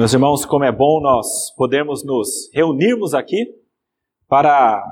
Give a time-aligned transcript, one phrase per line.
[0.00, 3.54] Meus irmãos, como é bom nós podermos nos reunirmos aqui
[4.26, 4.82] para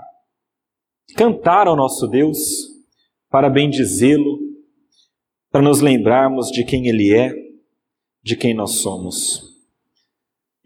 [1.17, 2.37] cantar ao nosso Deus,
[3.31, 4.39] para bendizê-lo,
[5.51, 7.33] para nos lembrarmos de quem Ele é,
[8.23, 9.45] de quem nós somos.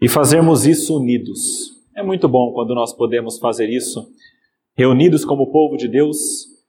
[0.01, 1.39] E fazermos isso unidos.
[1.95, 4.05] É muito bom quando nós podemos fazer isso,
[4.75, 6.17] reunidos como povo de Deus,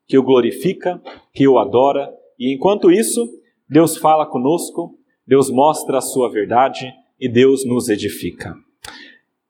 [0.07, 1.03] que o glorifica,
[1.33, 3.29] que o adora, e enquanto isso,
[3.69, 4.97] Deus fala conosco,
[5.27, 8.55] Deus mostra a sua verdade e Deus nos edifica.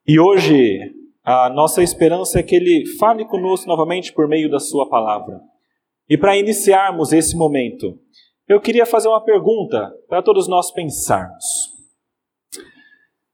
[0.07, 0.79] E hoje,
[1.23, 5.41] a nossa esperança é que Ele fale conosco novamente por meio da Sua palavra.
[6.09, 7.99] E para iniciarmos esse momento,
[8.47, 11.73] eu queria fazer uma pergunta para todos nós pensarmos.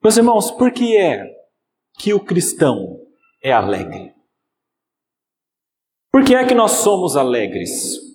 [0.02, 1.26] Meus irmãos, por que é
[1.98, 3.00] que o cristão
[3.42, 4.14] é alegre?
[6.12, 8.09] Por que é que nós somos alegres?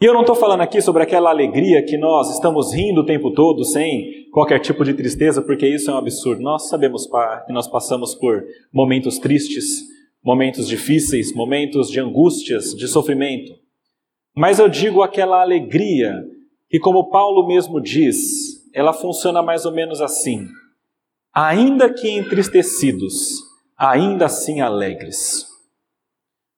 [0.00, 3.32] E eu não estou falando aqui sobre aquela alegria que nós estamos rindo o tempo
[3.32, 6.40] todo sem qualquer tipo de tristeza, porque isso é um absurdo.
[6.40, 7.04] Nós sabemos
[7.44, 9.82] que nós passamos por momentos tristes,
[10.22, 13.52] momentos difíceis, momentos de angústias, de sofrimento.
[14.36, 16.14] Mas eu digo aquela alegria
[16.70, 20.46] que, como Paulo mesmo diz, ela funciona mais ou menos assim:
[21.34, 23.40] ainda que entristecidos,
[23.76, 25.44] ainda assim alegres.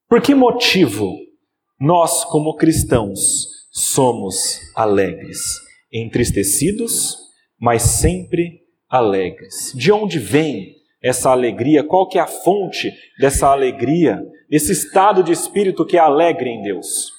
[0.06, 1.29] Por que motivo
[1.80, 5.40] nós, como cristãos, somos alegres,
[5.90, 7.16] entristecidos,
[7.58, 9.72] mas sempre alegres.
[9.74, 11.82] De onde vem essa alegria?
[11.82, 16.62] Qual que é a fonte dessa alegria, desse estado de espírito que é alegre em
[16.62, 17.12] Deus?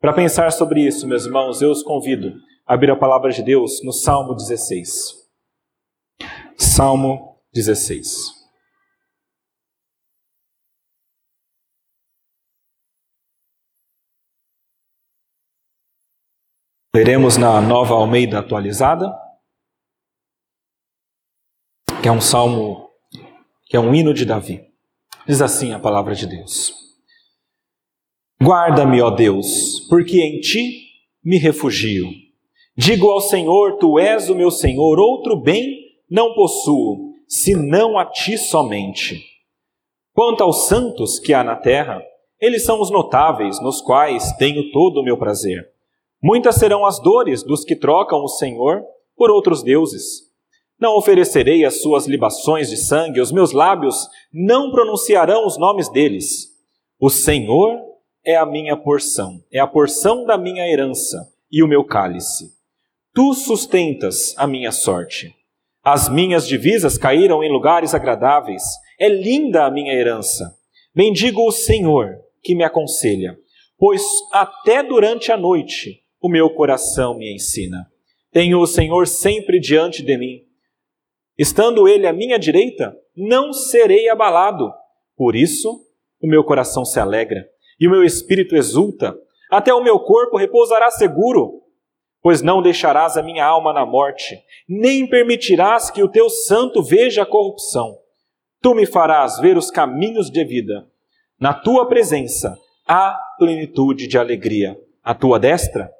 [0.00, 2.34] Para pensar sobre isso, meus irmãos, eu os convido
[2.66, 5.14] a abrir a palavra de Deus no Salmo 16.
[6.56, 8.41] Salmo 16.
[16.94, 19.18] Leremos na nova Almeida atualizada,
[22.02, 22.90] que é um salmo,
[23.64, 24.62] que é um hino de Davi.
[25.26, 26.70] Diz assim a palavra de Deus:
[28.42, 30.82] Guarda-me, ó Deus, porque em ti
[31.24, 32.10] me refugio.
[32.76, 38.36] Digo ao Senhor: Tu és o meu Senhor, outro bem não possuo, senão a ti
[38.36, 39.24] somente.
[40.12, 42.02] Quanto aos santos que há na terra,
[42.38, 45.71] eles são os notáveis, nos quais tenho todo o meu prazer.
[46.22, 48.84] Muitas serão as dores dos que trocam o Senhor
[49.16, 50.30] por outros deuses.
[50.80, 56.48] Não oferecerei as suas libações de sangue, os meus lábios não pronunciarão os nomes deles.
[57.00, 57.80] O Senhor
[58.24, 62.52] é a minha porção, é a porção da minha herança e o meu cálice.
[63.12, 65.34] Tu sustentas a minha sorte.
[65.84, 68.62] As minhas divisas caíram em lugares agradáveis.
[68.98, 70.56] É linda a minha herança.
[70.94, 73.36] Bendigo o Senhor que me aconselha,
[73.76, 74.02] pois
[74.32, 77.90] até durante a noite o meu coração me ensina.
[78.30, 80.42] Tenho o Senhor sempre diante de mim.
[81.36, 84.72] Estando Ele à minha direita, não serei abalado.
[85.16, 85.80] Por isso,
[86.22, 87.44] o meu coração se alegra
[87.78, 89.18] e o meu espírito exulta.
[89.50, 91.60] Até o meu corpo repousará seguro,
[92.22, 97.22] pois não deixarás a minha alma na morte, nem permitirás que o teu santo veja
[97.22, 97.98] a corrupção.
[98.62, 100.86] Tu me farás ver os caminhos de vida.
[101.38, 102.56] Na tua presença
[102.86, 104.78] há plenitude de alegria.
[105.02, 105.90] A tua destra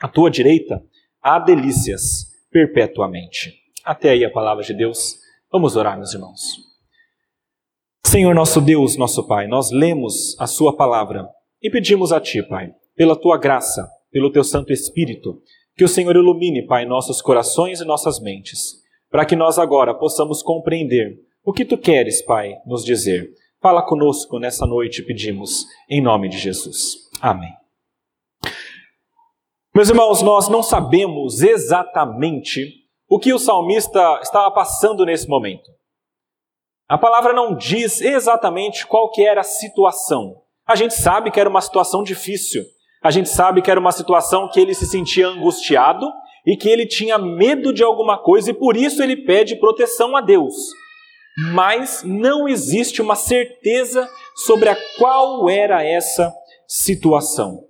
[0.00, 0.82] à tua direita
[1.22, 3.54] há delícias perpetuamente.
[3.84, 5.16] Até aí a palavra de Deus.
[5.50, 6.66] Vamos orar, meus irmãos.
[8.04, 11.28] Senhor nosso Deus, nosso Pai, nós lemos a Sua palavra
[11.62, 15.42] e pedimos a Ti, Pai, pela Tua graça, pelo Teu Santo Espírito,
[15.76, 18.74] que o Senhor ilumine, Pai, nossos corações e nossas mentes,
[19.10, 23.28] para que nós agora possamos compreender o que Tu queres, Pai, nos dizer.
[23.60, 26.96] Fala conosco nessa noite, pedimos, em nome de Jesus.
[27.20, 27.65] Amém.
[29.76, 32.66] Meus irmãos, nós não sabemos exatamente
[33.10, 35.70] o que o salmista estava passando nesse momento.
[36.88, 40.40] A palavra não diz exatamente qual que era a situação.
[40.66, 42.64] A gente sabe que era uma situação difícil.
[43.02, 46.10] A gente sabe que era uma situação que ele se sentia angustiado
[46.46, 50.22] e que ele tinha medo de alguma coisa e por isso ele pede proteção a
[50.22, 50.54] Deus.
[51.52, 56.32] Mas não existe uma certeza sobre a qual era essa
[56.66, 57.62] situação.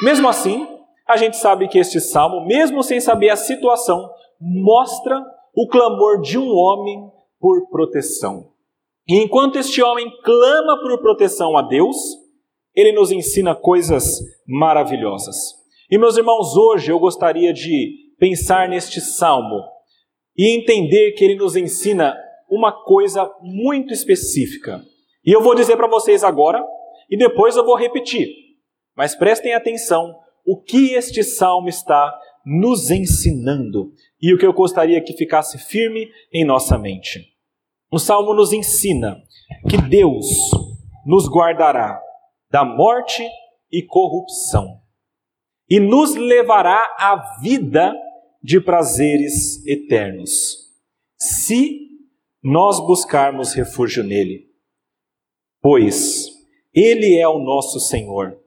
[0.00, 0.73] Mesmo assim,
[1.06, 4.10] a gente sabe que este salmo, mesmo sem saber a situação,
[4.40, 5.22] mostra
[5.54, 8.52] o clamor de um homem por proteção.
[9.06, 11.96] E enquanto este homem clama por proteção a Deus,
[12.74, 15.36] ele nos ensina coisas maravilhosas.
[15.90, 19.62] E meus irmãos, hoje eu gostaria de pensar neste salmo
[20.36, 22.16] e entender que ele nos ensina
[22.50, 24.82] uma coisa muito específica.
[25.24, 26.64] E eu vou dizer para vocês agora
[27.10, 28.28] e depois eu vou repetir.
[28.96, 32.12] Mas prestem atenção o que este salmo está
[32.44, 33.92] nos ensinando.
[34.20, 37.34] E o que eu gostaria que ficasse firme em nossa mente.
[37.90, 39.22] O salmo nos ensina
[39.68, 40.26] que Deus
[41.06, 42.00] nos guardará
[42.50, 43.22] da morte
[43.70, 44.80] e corrupção
[45.68, 47.94] e nos levará à vida
[48.42, 50.70] de prazeres eternos,
[51.16, 51.88] se
[52.42, 54.50] nós buscarmos refúgio nele.
[55.62, 56.26] Pois
[56.74, 58.38] ele é o nosso Senhor,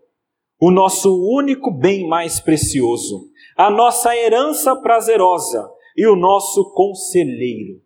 [0.59, 7.81] o nosso único bem mais precioso, a nossa herança prazerosa e o nosso conselheiro.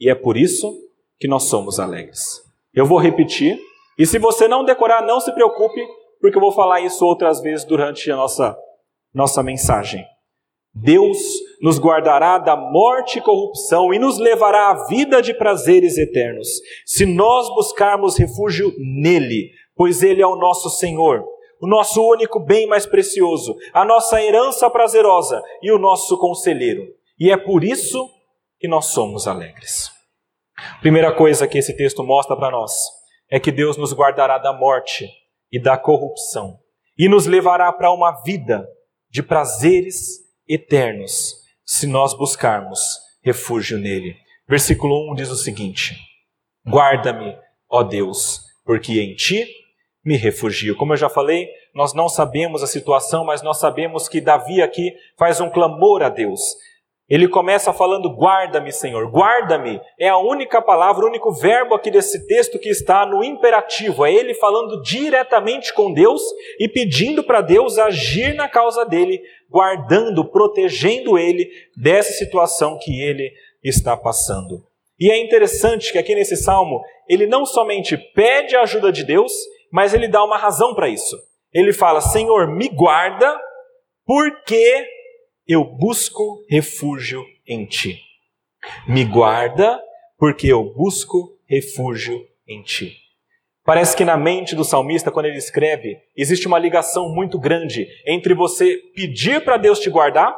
[0.00, 0.72] E é por isso
[1.18, 2.40] que nós somos alegres.
[2.74, 3.58] Eu vou repetir,
[3.98, 5.80] e se você não decorar, não se preocupe,
[6.20, 8.56] porque eu vou falar isso outras vezes durante a nossa,
[9.14, 10.04] nossa mensagem.
[10.74, 11.18] Deus
[11.60, 16.48] nos guardará da morte e corrupção e nos levará à vida de prazeres eternos,
[16.86, 21.22] se nós buscarmos refúgio nele, pois ele é o nosso Senhor,
[21.62, 26.82] o nosso único bem mais precioso, a nossa herança prazerosa e o nosso conselheiro.
[27.16, 28.10] E é por isso
[28.58, 29.92] que nós somos alegres.
[30.80, 32.72] Primeira coisa que esse texto mostra para nós
[33.30, 35.08] é que Deus nos guardará da morte
[35.52, 36.58] e da corrupção
[36.98, 38.66] e nos levará para uma vida
[39.08, 40.18] de prazeres
[40.48, 44.16] eternos se nós buscarmos refúgio nele.
[44.48, 45.96] Versículo 1 diz o seguinte:
[46.66, 47.38] Guarda-me,
[47.70, 49.46] ó Deus, porque em ti
[50.04, 50.76] me refugio.
[50.76, 54.92] Como eu já falei, nós não sabemos a situação, mas nós sabemos que Davi aqui
[55.18, 56.40] faz um clamor a Deus.
[57.08, 59.10] Ele começa falando: Guarda-me, Senhor.
[59.10, 64.06] Guarda-me é a única palavra, o único verbo aqui desse texto que está no imperativo.
[64.06, 66.22] É ele falando diretamente com Deus
[66.58, 69.20] e pedindo para Deus agir na causa dele,
[69.50, 73.30] guardando, protegendo ele dessa situação que ele
[73.62, 74.64] está passando.
[74.98, 79.32] E é interessante que aqui nesse salmo, ele não somente pede a ajuda de Deus,
[79.72, 81.18] mas ele dá uma razão para isso.
[81.50, 83.34] Ele fala: Senhor, me guarda,
[84.04, 84.86] porque
[85.48, 87.98] eu busco refúgio em ti.
[88.86, 89.80] Me guarda,
[90.18, 92.98] porque eu busco refúgio em ti.
[93.64, 98.34] Parece que na mente do salmista, quando ele escreve, existe uma ligação muito grande entre
[98.34, 100.36] você pedir para Deus te guardar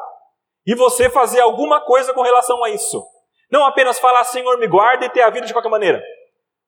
[0.66, 3.02] e você fazer alguma coisa com relação a isso.
[3.50, 6.02] Não apenas falar Senhor me guarda e ter a vida de qualquer maneira,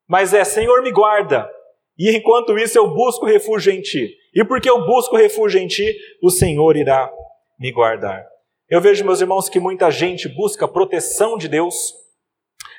[0.08, 1.50] mas é Senhor me guarda
[1.98, 4.14] e enquanto isso eu busco refúgio em ti.
[4.34, 7.10] E porque eu busco refúgio em ti, o Senhor irá
[7.58, 8.24] me guardar.
[8.68, 11.94] Eu vejo, meus irmãos, que muita gente busca proteção de Deus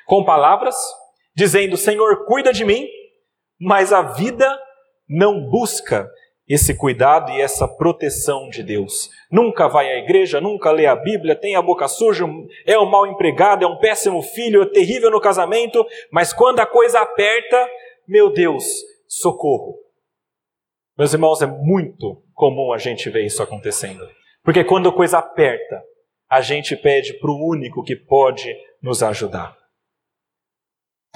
[0.06, 0.76] com palavras,
[1.34, 2.86] dizendo: Senhor, cuida de mim,
[3.60, 4.48] mas a vida
[5.08, 6.08] não busca
[6.48, 9.10] esse cuidado e essa proteção de Deus.
[9.30, 12.24] Nunca vai à igreja, nunca lê a Bíblia, tem a boca suja,
[12.66, 16.66] é um mau empregado, é um péssimo filho, é terrível no casamento, mas quando a
[16.66, 17.68] coisa aperta,
[18.06, 18.64] meu Deus,
[19.08, 19.76] socorro.
[20.96, 24.08] Meus irmãos, é muito comum a gente ver isso acontecendo.
[24.44, 25.82] Porque quando a coisa aperta,
[26.28, 29.56] a gente pede para o único que pode nos ajudar.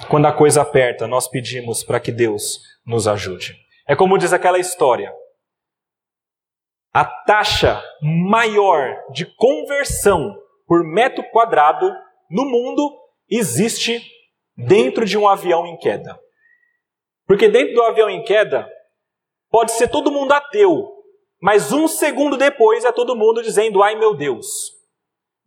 [0.09, 3.55] Quando a coisa aperta, nós pedimos para que Deus nos ajude.
[3.87, 5.13] É como diz aquela história.
[6.93, 10.35] A taxa maior de conversão
[10.67, 11.91] por metro quadrado
[12.29, 12.97] no mundo
[13.29, 14.01] existe
[14.55, 16.19] dentro de um avião em queda.
[17.33, 18.71] Porque dentro do avião em queda,
[19.49, 20.87] pode ser todo mundo ateu,
[21.41, 24.45] mas um segundo depois é todo mundo dizendo: ai meu Deus,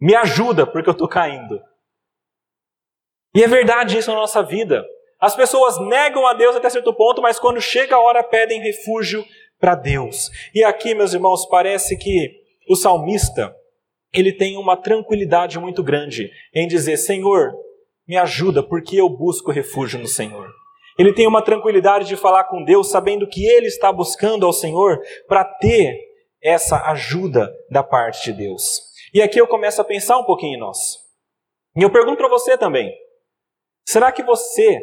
[0.00, 1.60] me ajuda porque eu estou caindo.
[3.32, 4.84] E é verdade isso na nossa vida.
[5.20, 9.24] As pessoas negam a Deus até certo ponto, mas quando chega a hora pedem refúgio
[9.56, 10.28] para Deus.
[10.52, 12.34] E aqui, meus irmãos, parece que
[12.68, 13.54] o salmista
[14.12, 17.54] ele tem uma tranquilidade muito grande em dizer: Senhor,
[18.08, 20.65] me ajuda porque eu busco refúgio no Senhor.
[20.98, 25.00] Ele tem uma tranquilidade de falar com Deus, sabendo que ele está buscando ao Senhor
[25.28, 25.94] para ter
[26.42, 28.80] essa ajuda da parte de Deus.
[29.12, 30.98] E aqui eu começo a pensar um pouquinho em nós.
[31.76, 32.92] E eu pergunto para você também:
[33.86, 34.80] será que você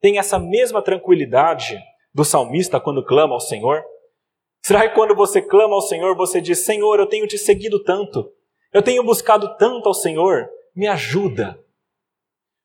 [0.00, 1.78] tem essa mesma tranquilidade
[2.12, 3.84] do salmista quando clama ao Senhor?
[4.64, 8.32] Será que quando você clama ao Senhor, você diz: Senhor, eu tenho te seguido tanto,
[8.72, 11.58] eu tenho buscado tanto ao Senhor, me ajuda?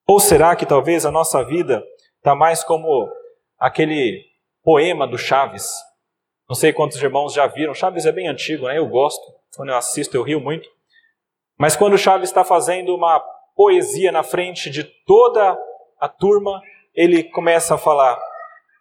[0.06, 1.84] Ou será que talvez a nossa vida
[2.20, 3.10] Está mais como
[3.58, 4.22] aquele
[4.62, 5.72] poema do Chaves.
[6.46, 7.72] Não sei quantos irmãos já viram.
[7.72, 8.76] Chaves é bem antigo, né?
[8.76, 9.22] Eu gosto.
[9.56, 10.68] Quando eu assisto, eu rio muito.
[11.58, 13.18] Mas quando o Chaves está fazendo uma
[13.56, 15.58] poesia na frente de toda
[15.98, 16.60] a turma,
[16.94, 18.20] ele começa a falar: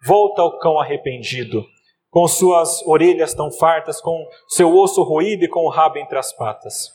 [0.06, 1.64] Volta ao cão arrependido,
[2.10, 6.34] com suas orelhas tão fartas, com seu osso roído e com o rabo entre as
[6.34, 6.90] patas.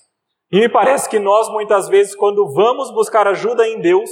[0.53, 4.11] E me parece que nós, muitas vezes, quando vamos buscar ajuda em Deus,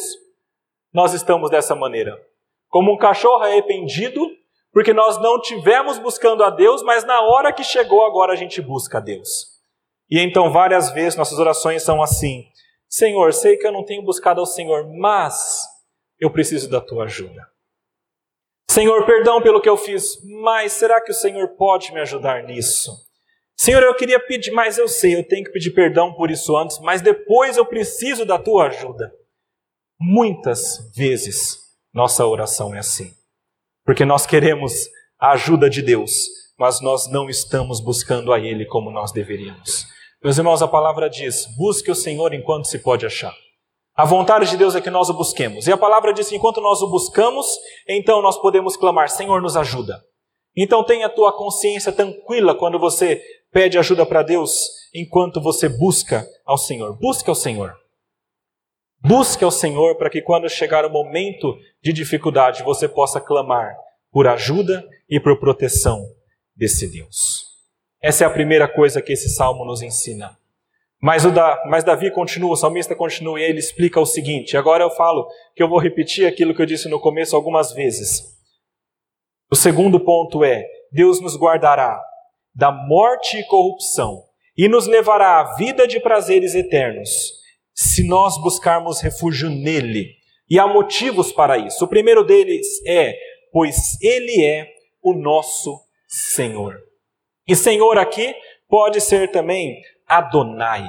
[0.92, 2.20] nós estamos dessa maneira.
[2.68, 4.20] Como um cachorro arrependido,
[4.72, 8.61] porque nós não tivemos buscando a Deus, mas na hora que chegou agora a gente
[8.61, 9.52] busca a Deus.
[10.11, 12.44] E então várias vezes nossas orações são assim:
[12.88, 15.62] Senhor, sei que eu não tenho buscado ao Senhor, mas
[16.18, 17.46] eu preciso da tua ajuda.
[18.70, 22.90] Senhor, perdão pelo que eu fiz, mas será que o Senhor pode me ajudar nisso?
[23.54, 26.78] Senhor, eu queria pedir, mas eu sei, eu tenho que pedir perdão por isso antes,
[26.80, 29.12] mas depois eu preciso da tua ajuda.
[30.04, 31.59] Muitas vezes
[31.94, 33.12] nossa oração é assim,
[33.87, 34.73] porque nós queremos
[35.16, 36.12] a ajuda de Deus,
[36.59, 39.87] mas nós não estamos buscando a Ele como nós deveríamos.
[40.21, 43.32] Meus irmãos, a palavra diz: busque o Senhor enquanto se pode achar.
[43.94, 45.68] A vontade de Deus é que nós o busquemos.
[45.68, 47.47] E a palavra diz enquanto nós o buscamos,
[47.88, 50.02] então nós podemos clamar: Senhor, nos ajuda.
[50.56, 56.26] Então tenha a tua consciência tranquila quando você pede ajuda para Deus, enquanto você busca
[56.44, 56.99] ao Senhor.
[56.99, 57.81] Busque ao Senhor.
[59.04, 63.76] Busque ao Senhor para que quando chegar o momento de dificuldade você possa clamar
[64.12, 66.06] por ajuda e por proteção
[66.54, 67.47] desse Deus.
[68.00, 70.37] Essa é a primeira coisa que esse salmo nos ensina.
[71.00, 74.56] Mas, da, mas Davi continua, o salmista continua e ele explica o seguinte.
[74.56, 78.23] Agora eu falo que eu vou repetir aquilo que eu disse no começo algumas vezes.
[79.50, 82.00] O segundo ponto é: Deus nos guardará
[82.54, 84.23] da morte e corrupção
[84.56, 87.41] e nos levará à vida de prazeres eternos,
[87.74, 90.16] se nós buscarmos refúgio nele.
[90.48, 91.84] E há motivos para isso.
[91.84, 93.14] O primeiro deles é:
[93.52, 94.68] pois ele é
[95.02, 96.78] o nosso Senhor.
[97.46, 98.34] E Senhor aqui
[98.68, 100.84] pode ser também Adonai.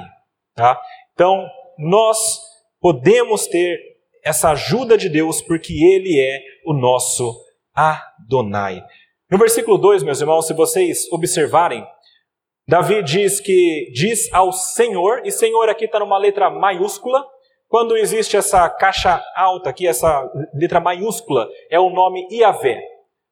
[0.54, 0.80] Tá?
[1.12, 1.46] Então,
[1.78, 2.40] nós
[2.80, 3.78] podemos ter
[4.24, 7.34] essa ajuda de Deus porque Ele é o nosso
[7.74, 8.82] Adonai.
[9.30, 11.84] No versículo 2, meus irmãos, se vocês observarem,
[12.66, 17.24] Davi diz que diz ao Senhor, e Senhor aqui está numa letra maiúscula.
[17.68, 22.80] Quando existe essa caixa alta aqui, essa letra maiúscula, é o nome Iavé.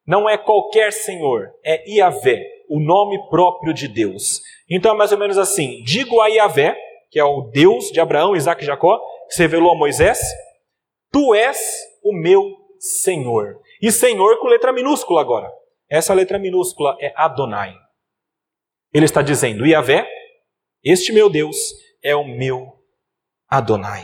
[0.05, 4.41] Não é qualquer Senhor, é Iavé, o nome próprio de Deus.
[4.69, 6.77] Então é mais ou menos assim: digo a Yahvé,
[7.09, 10.19] que é o Deus de Abraão, Isaac e Jacó, que se revelou a Moisés,
[11.11, 11.59] tu és
[12.03, 12.43] o meu
[12.79, 13.59] Senhor.
[13.81, 15.51] E Senhor com letra minúscula agora.
[15.89, 17.82] Essa letra minúscula é Adonai.
[18.93, 20.07] Ele está dizendo: Yahvé,
[20.83, 21.57] este meu Deus
[22.03, 22.67] é o meu
[23.49, 24.03] Adonai.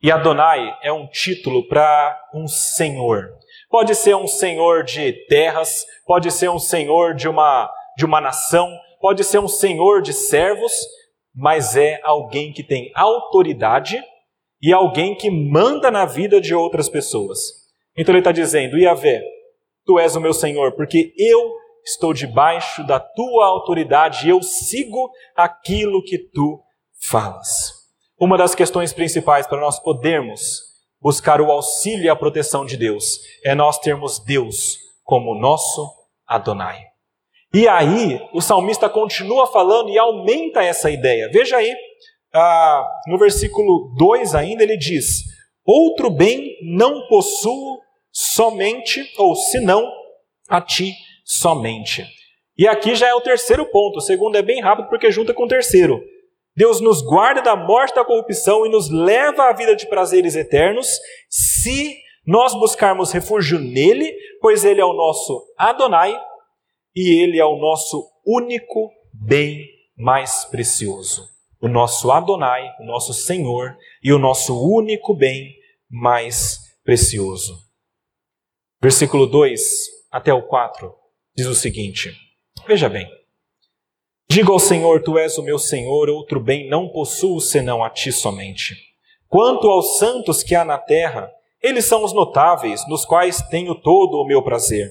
[0.00, 3.30] E Adonai é um título para um senhor.
[3.68, 8.70] Pode ser um senhor de terras, pode ser um senhor de uma, de uma nação,
[9.00, 10.72] pode ser um senhor de servos,
[11.34, 14.00] mas é alguém que tem autoridade
[14.62, 17.38] e alguém que manda na vida de outras pessoas.
[17.96, 19.22] Então ele está dizendo: Iavé,
[19.84, 25.10] tu és o meu senhor, porque eu estou debaixo da tua autoridade e eu sigo
[25.36, 26.60] aquilo que tu
[27.00, 27.72] falas.
[28.20, 30.68] Uma das questões principais para nós podermos
[31.00, 35.88] buscar o auxílio e a proteção de Deus é nós termos Deus como nosso
[36.26, 36.82] Adonai.
[37.54, 41.30] E aí, o salmista continua falando e aumenta essa ideia.
[41.32, 41.74] Veja aí,
[42.34, 45.22] ah, no versículo 2 ainda, ele diz:
[45.64, 47.80] Outro bem não possuo
[48.12, 49.90] somente, ou senão
[50.48, 50.92] a ti
[51.28, 52.06] somente.
[52.56, 53.98] E aqui já é o terceiro ponto.
[53.98, 56.00] O segundo é bem rápido porque junta com o terceiro.
[56.56, 60.88] Deus nos guarda da morte da corrupção e nos leva à vida de prazeres eternos
[61.28, 66.18] se nós buscarmos refúgio nele, pois ele é o nosso Adonai,
[66.98, 69.64] e Ele é o nosso único bem
[69.96, 71.28] mais precioso.
[71.60, 75.54] O nosso Adonai, o nosso Senhor e o nosso único bem
[75.88, 77.56] mais precioso.
[78.82, 79.62] Versículo 2
[80.10, 80.92] até o 4
[81.38, 82.12] diz o seguinte:
[82.66, 83.08] Veja bem.
[84.28, 88.10] Digo ao Senhor, tu és o meu Senhor, outro bem não possuo senão a ti
[88.10, 88.74] somente.
[89.28, 91.30] Quanto aos santos que há na terra,
[91.62, 94.90] eles são os notáveis, nos quais tenho todo o meu prazer.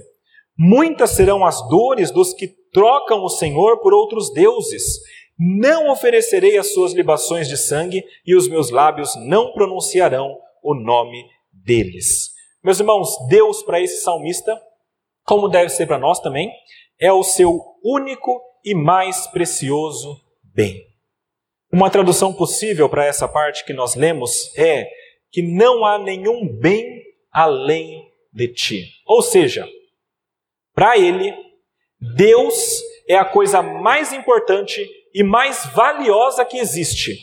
[0.58, 5.02] Muitas serão as dores dos que trocam o Senhor por outros deuses.
[5.38, 11.26] Não oferecerei as suas libações de sangue, e os meus lábios não pronunciarão o nome
[11.52, 12.30] deles.
[12.64, 14.58] Meus irmãos, Deus para esse salmista,
[15.28, 16.50] como deve ser para nós também,
[16.98, 20.88] é o seu único e mais precioso bem.
[21.72, 24.88] Uma tradução possível para essa parte que nós lemos é
[25.30, 28.86] que não há nenhum bem além de ti.
[29.06, 29.68] Ou seja,
[30.74, 31.36] para ele,
[32.16, 37.18] Deus é a coisa mais importante e mais valiosa que existe.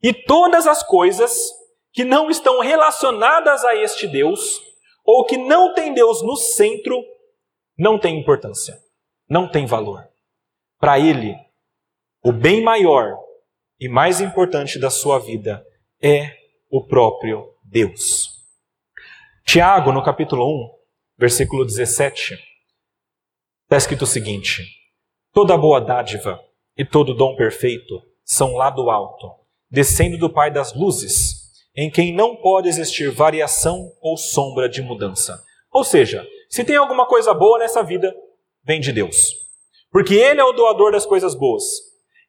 [0.00, 1.36] E todas as coisas
[1.92, 4.62] que não estão relacionadas a este Deus,
[5.04, 7.04] ou que não tem Deus no centro,
[7.76, 8.78] não tem importância,
[9.28, 10.08] não tem valor.
[10.78, 11.34] Para ele,
[12.22, 13.18] o bem maior
[13.80, 15.64] e mais importante da sua vida
[16.02, 16.36] é
[16.70, 18.30] o próprio Deus.
[19.44, 20.70] Tiago, no capítulo 1,
[21.18, 22.38] versículo 17,
[23.64, 24.62] Está escrito o seguinte:
[25.32, 26.38] toda boa dádiva
[26.76, 29.30] e todo dom perfeito são lá do alto,
[29.70, 35.42] descendo do Pai das luzes, em quem não pode existir variação ou sombra de mudança.
[35.72, 36.24] Ou seja,
[36.54, 38.14] se tem alguma coisa boa nessa vida,
[38.62, 39.34] vem de Deus.
[39.90, 41.64] Porque Ele é o doador das coisas boas.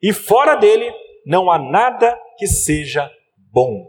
[0.01, 0.91] E fora dele,
[1.27, 3.07] não há nada que seja
[3.53, 3.85] bom.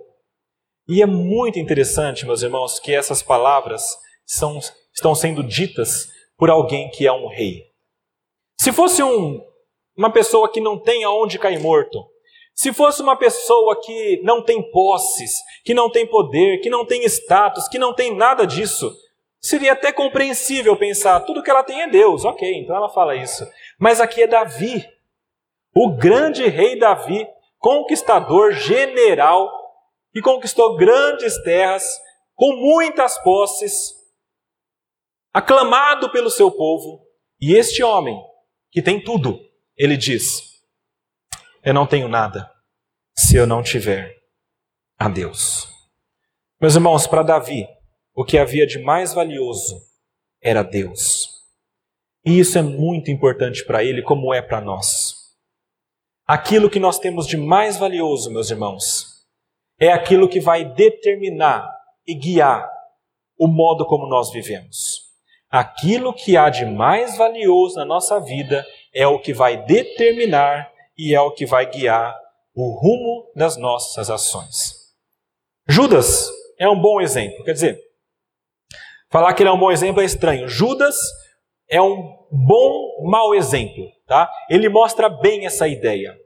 [0.87, 3.83] E é muito interessante, meus irmãos, que essas palavras
[4.27, 4.59] são,
[4.95, 7.63] estão sendo ditas por alguém que é um rei.
[8.61, 9.41] Se fosse um,
[9.97, 12.07] uma pessoa que não tem aonde cair morto,
[12.55, 15.33] se fosse uma pessoa que não tem posses,
[15.65, 18.95] que não tem poder, que não tem status, que não tem nada disso,
[19.49, 23.47] seria até compreensível pensar, tudo que ela tem é Deus, ok, então ela fala isso.
[23.79, 24.85] Mas aqui é Davi,
[25.75, 27.27] o grande rei Davi,
[27.59, 29.51] conquistador, general,
[30.13, 31.85] que conquistou grandes terras,
[32.35, 33.95] com muitas posses,
[35.33, 37.07] aclamado pelo seu povo,
[37.41, 38.19] e este homem,
[38.71, 39.39] que tem tudo,
[39.77, 40.63] ele diz:
[41.63, 42.51] Eu não tenho nada
[43.15, 44.17] se eu não tiver
[44.99, 45.69] a Deus.
[46.61, 47.67] Meus irmãos, para Davi,
[48.17, 49.83] o que havia de mais valioso
[50.43, 51.29] era Deus.
[52.25, 55.15] E isso é muito importante para ele, como é para nós.
[56.27, 59.27] Aquilo que nós temos de mais valioso, meus irmãos,
[59.79, 61.71] é aquilo que vai determinar
[62.07, 62.69] e guiar
[63.39, 65.03] o modo como nós vivemos.
[65.51, 71.15] Aquilo que há de mais valioso na nossa vida é o que vai determinar e
[71.15, 72.17] é o que vai guiar
[72.55, 74.73] o rumo das nossas ações.
[75.69, 77.45] Judas é um bom exemplo.
[77.45, 77.86] Quer dizer,
[79.11, 80.49] falar que ele é um bom exemplo é estranho.
[80.49, 80.97] Judas
[81.69, 84.31] é um bom mau exemplo, tá?
[84.49, 86.17] Ele mostra bem essa ideia.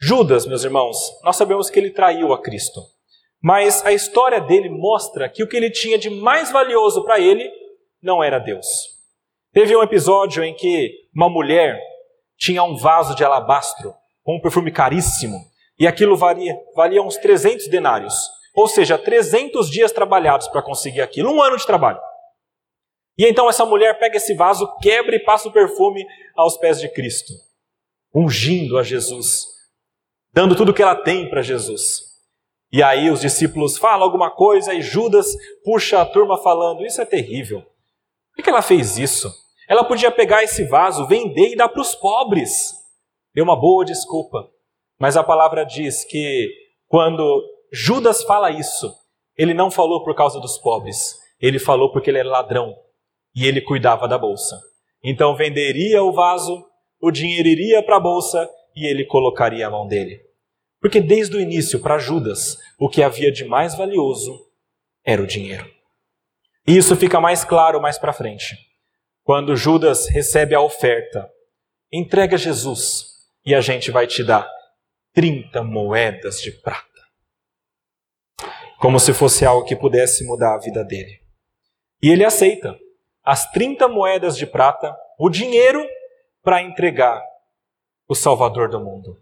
[0.00, 2.80] Judas, meus irmãos, nós sabemos que ele traiu a Cristo.
[3.40, 7.50] Mas a história dele mostra que o que ele tinha de mais valioso para ele
[8.02, 8.66] não era Deus.
[9.52, 11.78] Teve um episódio em que uma mulher
[12.38, 13.92] tinha um vaso de alabastro
[14.24, 15.36] com um perfume caríssimo
[15.78, 18.14] e aquilo valia, valia uns 300 denários,
[18.54, 22.00] ou seja, 300 dias trabalhados para conseguir aquilo, um ano de trabalho.
[23.16, 26.04] E então essa mulher pega esse vaso, quebra e passa o perfume
[26.36, 27.32] aos pés de Cristo,
[28.14, 29.46] ungindo a Jesus,
[30.32, 32.12] dando tudo o que ela tem para Jesus.
[32.72, 35.26] E aí os discípulos falam alguma coisa e Judas
[35.62, 37.62] puxa a turma falando: Isso é terrível.
[38.34, 39.30] Por que ela fez isso?
[39.68, 42.74] Ela podia pegar esse vaso, vender e dar para os pobres.
[43.34, 44.50] Deu uma boa desculpa.
[44.98, 46.50] Mas a palavra diz que
[46.88, 48.94] quando Judas fala isso,
[49.36, 52.76] ele não falou por causa dos pobres, ele falou porque ele era ladrão
[53.34, 54.60] e ele cuidava da bolsa.
[55.02, 56.64] Então venderia o vaso,
[57.00, 60.20] o dinheiro iria para a bolsa e ele colocaria a mão dele.
[60.80, 64.38] Porque desde o início, para Judas, o que havia de mais valioso
[65.04, 65.64] era o dinheiro.
[66.66, 68.56] E isso fica mais claro mais para frente.
[69.24, 71.30] Quando Judas recebe a oferta,
[71.90, 73.06] entrega Jesus
[73.46, 74.48] e a gente vai te dar
[75.14, 76.91] 30 moedas de prata.
[78.82, 81.20] Como se fosse algo que pudesse mudar a vida dele.
[82.02, 82.76] E ele aceita
[83.22, 85.86] as 30 moedas de prata, o dinheiro,
[86.42, 87.22] para entregar
[88.08, 89.16] o Salvador do mundo.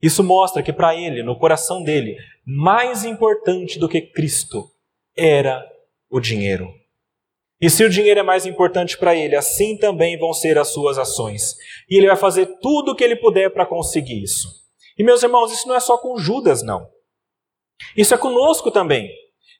[0.00, 4.64] Isso mostra que para ele, no coração dele, mais importante do que Cristo
[5.14, 5.62] era
[6.08, 6.72] o dinheiro.
[7.60, 10.96] E se o dinheiro é mais importante para ele, assim também vão ser as suas
[10.96, 11.54] ações.
[11.86, 14.48] E ele vai fazer tudo o que ele puder para conseguir isso.
[14.98, 16.95] E meus irmãos, isso não é só com Judas, não.
[17.96, 19.10] Isso é conosco também.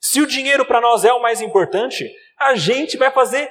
[0.00, 3.50] Se o dinheiro para nós é o mais importante, a gente vai fazer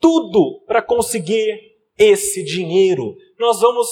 [0.00, 1.58] tudo para conseguir
[1.96, 3.14] esse dinheiro.
[3.38, 3.88] Nós vamos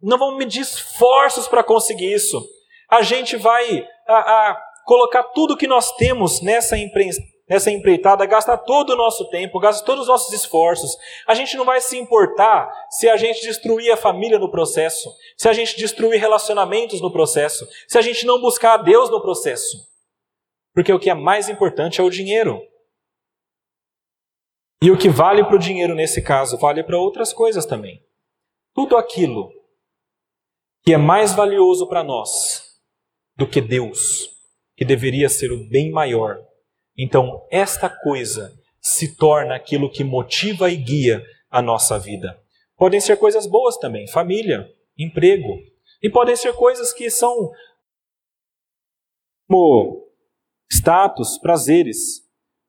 [0.00, 2.40] não vamos medir esforços para conseguir isso.
[2.88, 7.10] A gente vai a, a colocar tudo que nós temos nessa, empre,
[7.48, 10.96] nessa empreitada, gastar todo o nosso tempo, gastar todos os nossos esforços.
[11.26, 15.48] A gente não vai se importar se a gente destruir a família no processo, se
[15.48, 19.88] a gente destruir relacionamentos no processo, se a gente não buscar a Deus no processo.
[20.74, 22.60] Porque o que é mais importante é o dinheiro.
[24.80, 28.00] E o que vale para o dinheiro nesse caso, vale para outras coisas também.
[28.74, 29.50] Tudo aquilo
[30.84, 32.80] que é mais valioso para nós
[33.36, 34.30] do que Deus,
[34.76, 36.47] que deveria ser o bem maior.
[36.98, 42.36] Então, esta coisa se torna aquilo que motiva e guia a nossa vida.
[42.76, 45.56] Podem ser coisas boas também, família, emprego.
[46.02, 47.50] E podem ser coisas que são
[49.46, 50.06] como
[50.70, 52.22] status, prazeres.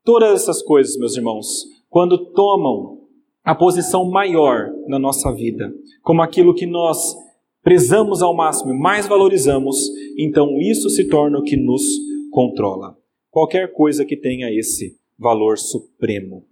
[0.04, 3.08] Todas essas coisas, meus irmãos, quando tomam
[3.44, 7.16] a posição maior na nossa vida, como aquilo que nós
[7.62, 9.78] prezamos ao máximo e mais valorizamos,
[10.18, 11.84] então isso se torna o que nos
[12.32, 12.99] controla.
[13.30, 16.48] Qualquer coisa que tenha esse valor supremo.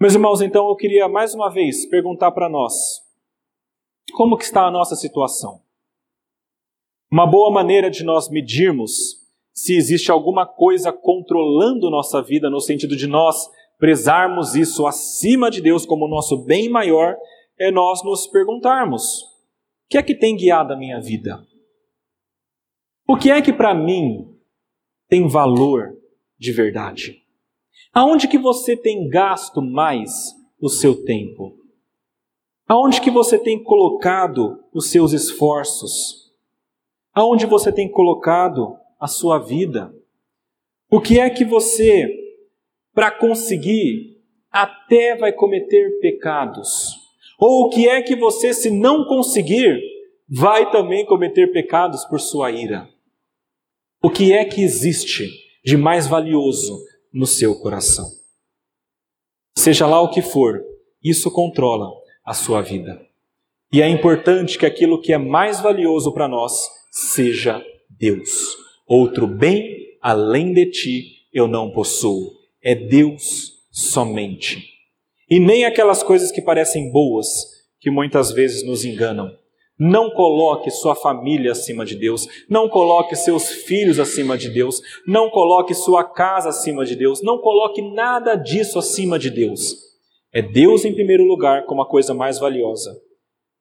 [0.00, 2.72] Meus irmãos, então eu queria mais uma vez perguntar para nós:
[4.14, 5.60] como que está a nossa situação?
[7.10, 12.94] Uma boa maneira de nós medirmos se existe alguma coisa controlando nossa vida, no sentido
[12.94, 17.16] de nós prezarmos isso acima de Deus como nosso bem maior,
[17.58, 21.42] é nós nos perguntarmos: o que é que tem guiado a minha vida?
[23.08, 24.35] O que é que para mim
[25.08, 25.96] tem valor
[26.38, 27.22] de verdade?
[27.92, 31.56] Aonde que você tem gasto mais o seu tempo?
[32.68, 36.32] Aonde que você tem colocado os seus esforços?
[37.14, 39.94] Aonde você tem colocado a sua vida?
[40.90, 42.08] O que é que você,
[42.92, 46.94] para conseguir, até vai cometer pecados?
[47.38, 49.80] Ou o que é que você, se não conseguir,
[50.28, 52.88] vai também cometer pecados por sua ira?
[54.02, 55.30] O que é que existe
[55.64, 56.78] de mais valioso
[57.12, 58.08] no seu coração?
[59.56, 60.62] Seja lá o que for,
[61.02, 61.90] isso controla
[62.24, 63.00] a sua vida.
[63.72, 66.52] E é importante que aquilo que é mais valioso para nós
[66.90, 68.56] seja Deus.
[68.86, 72.32] Outro bem além de ti eu não possuo.
[72.62, 74.62] É Deus somente.
[75.28, 77.26] E nem aquelas coisas que parecem boas,
[77.80, 79.36] que muitas vezes nos enganam.
[79.78, 85.28] Não coloque sua família acima de Deus, não coloque seus filhos acima de Deus, não
[85.28, 89.74] coloque sua casa acima de Deus, não coloque nada disso acima de Deus.
[90.32, 92.98] É Deus em primeiro lugar como a coisa mais valiosa.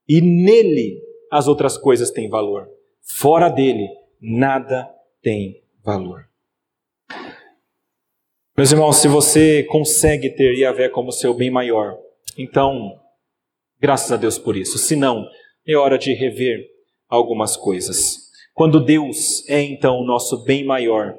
[0.08, 1.01] E nele
[1.32, 2.67] as outras coisas têm valor.
[3.01, 3.88] Fora dele,
[4.21, 4.89] nada
[5.21, 6.28] tem valor.
[8.58, 11.97] Meus irmãos, se você consegue ter Yahvé como seu bem maior,
[12.38, 12.97] então,
[13.80, 14.78] graças a Deus por isso.
[14.78, 15.25] Se não,
[15.67, 16.65] é hora de rever
[17.10, 18.25] algumas coisas.
[18.54, 21.17] Quando Deus é então o nosso bem maior,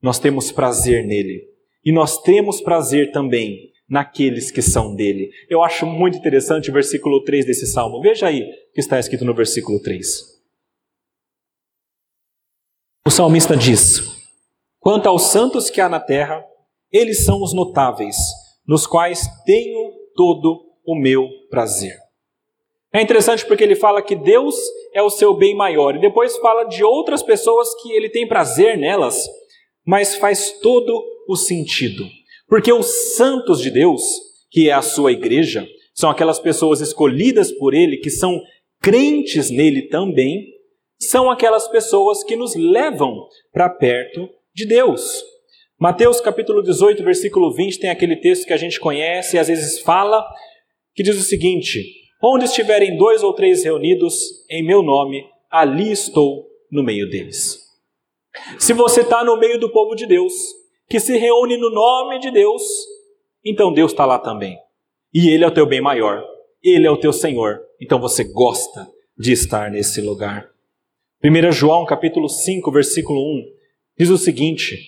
[0.00, 1.48] nós temos prazer nele.
[1.84, 5.30] E nós temos prazer também naqueles que são dele.
[5.48, 8.00] Eu acho muito interessante o versículo 3 desse salmo.
[8.00, 10.34] Veja aí o que está escrito no versículo 3.
[13.06, 14.02] O salmista diz:
[14.78, 16.42] Quanto aos santos que há na terra,
[16.90, 18.16] eles são os notáveis,
[18.66, 22.03] nos quais tenho todo o meu prazer.
[22.94, 24.54] É interessante porque ele fala que Deus
[24.94, 28.78] é o seu bem maior e depois fala de outras pessoas que ele tem prazer
[28.78, 29.28] nelas,
[29.84, 32.06] mas faz todo o sentido.
[32.46, 34.00] Porque os santos de Deus,
[34.48, 38.40] que é a sua igreja, são aquelas pessoas escolhidas por ele, que são
[38.80, 40.46] crentes nele também,
[41.00, 45.24] são aquelas pessoas que nos levam para perto de Deus.
[45.80, 49.80] Mateus capítulo 18, versículo 20 tem aquele texto que a gente conhece e às vezes
[49.80, 50.24] fala,
[50.94, 54.14] que diz o seguinte: Onde estiverem dois ou três reunidos
[54.48, 57.60] em meu nome, ali estou no meio deles.
[58.58, 60.32] Se você está no meio do povo de Deus,
[60.88, 62.62] que se reúne no nome de Deus,
[63.44, 64.56] então Deus está lá também.
[65.12, 66.24] E Ele é o teu bem maior,
[66.62, 70.48] Ele é o teu Senhor, então você gosta de estar nesse lugar.
[71.22, 73.52] 1 João capítulo 5, versículo 1,
[73.98, 74.78] diz o seguinte: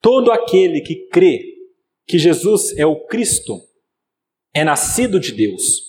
[0.00, 1.44] Todo aquele que crê
[2.06, 3.60] que Jesus é o Cristo
[4.54, 5.87] é nascido de Deus.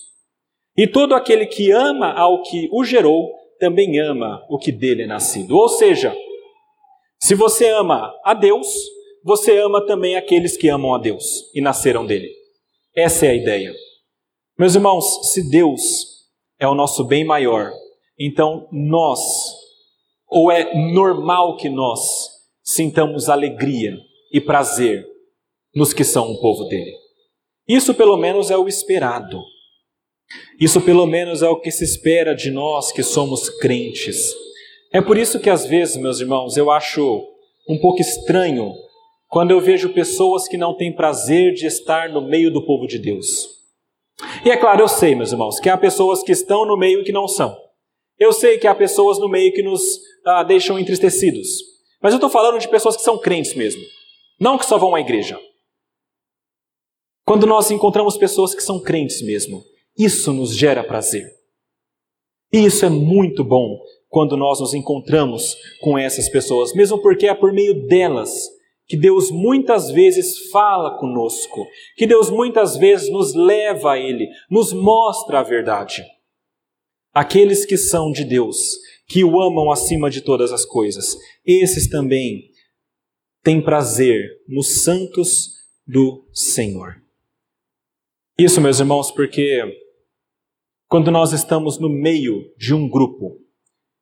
[0.76, 5.06] E todo aquele que ama ao que o gerou, também ama o que dele é
[5.06, 5.56] nascido.
[5.56, 6.16] Ou seja,
[7.18, 8.66] se você ama a Deus,
[9.22, 12.30] você ama também aqueles que amam a Deus e nasceram dele.
[12.96, 13.72] Essa é a ideia.
[14.58, 16.26] Meus irmãos, se Deus
[16.58, 17.70] é o nosso bem maior,
[18.18, 19.20] então nós,
[20.28, 22.00] ou é normal que nós
[22.62, 23.96] sintamos alegria
[24.32, 25.06] e prazer
[25.74, 26.92] nos que são o povo dele.
[27.68, 29.40] Isso pelo menos é o esperado.
[30.60, 34.34] Isso, pelo menos, é o que se espera de nós que somos crentes.
[34.92, 37.26] É por isso que, às vezes, meus irmãos, eu acho
[37.66, 38.74] um pouco estranho
[39.26, 42.98] quando eu vejo pessoas que não têm prazer de estar no meio do povo de
[42.98, 43.48] Deus.
[44.44, 47.04] E é claro, eu sei, meus irmãos, que há pessoas que estão no meio e
[47.04, 47.56] que não são.
[48.18, 49.80] Eu sei que há pessoas no meio que nos
[50.26, 51.48] ah, deixam entristecidos.
[52.02, 53.82] Mas eu estou falando de pessoas que são crentes mesmo,
[54.38, 55.40] não que só vão à igreja.
[57.24, 59.62] Quando nós encontramos pessoas que são crentes mesmo,
[59.98, 61.30] isso nos gera prazer.
[62.52, 67.34] E isso é muito bom quando nós nos encontramos com essas pessoas, mesmo porque é
[67.34, 68.30] por meio delas
[68.86, 71.64] que Deus muitas vezes fala conosco,
[71.96, 76.04] que Deus muitas vezes nos leva a Ele, nos mostra a verdade.
[77.14, 82.50] Aqueles que são de Deus, que o amam acima de todas as coisas, esses também
[83.44, 85.50] têm prazer nos santos
[85.86, 86.99] do Senhor.
[88.42, 89.60] Isso, meus irmãos, porque
[90.88, 93.36] quando nós estamos no meio de um grupo,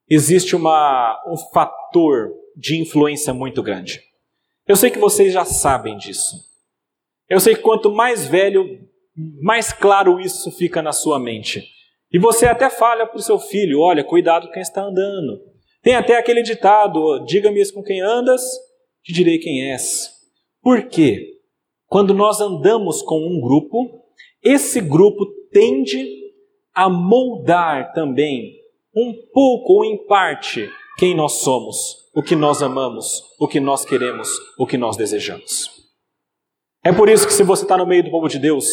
[0.09, 4.01] existe uma, um fator de influência muito grande.
[4.65, 6.37] Eu sei que vocês já sabem disso.
[7.29, 8.65] Eu sei que quanto mais velho,
[9.43, 11.69] mais claro isso fica na sua mente.
[12.13, 15.41] E você até fala para o seu filho: olha, cuidado com quem está andando.
[15.83, 18.41] Tem até aquele ditado: diga-me com quem andas,
[19.03, 20.13] te direi quem és.
[20.63, 21.27] Por quê?
[21.87, 24.07] Quando nós andamos com um grupo,
[24.43, 26.07] esse grupo tende
[26.75, 28.55] a moldar também
[28.95, 33.85] um pouco ou em parte quem nós somos, o que nós amamos, o que nós
[33.85, 34.29] queremos,
[34.59, 35.71] o que nós desejamos.
[36.85, 38.67] É por isso que, se você está no meio do povo de Deus,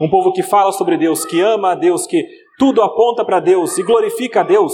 [0.00, 2.26] um povo que fala sobre Deus, que ama a Deus, que
[2.58, 4.72] tudo aponta para Deus e glorifica a Deus,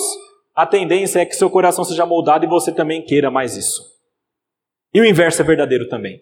[0.55, 3.83] a tendência é que seu coração seja moldado e você também queira mais isso.
[4.93, 6.21] E o inverso é verdadeiro também.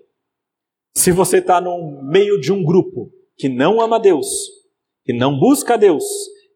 [0.94, 4.26] Se você está no meio de um grupo que não ama Deus,
[5.04, 6.04] que não busca Deus,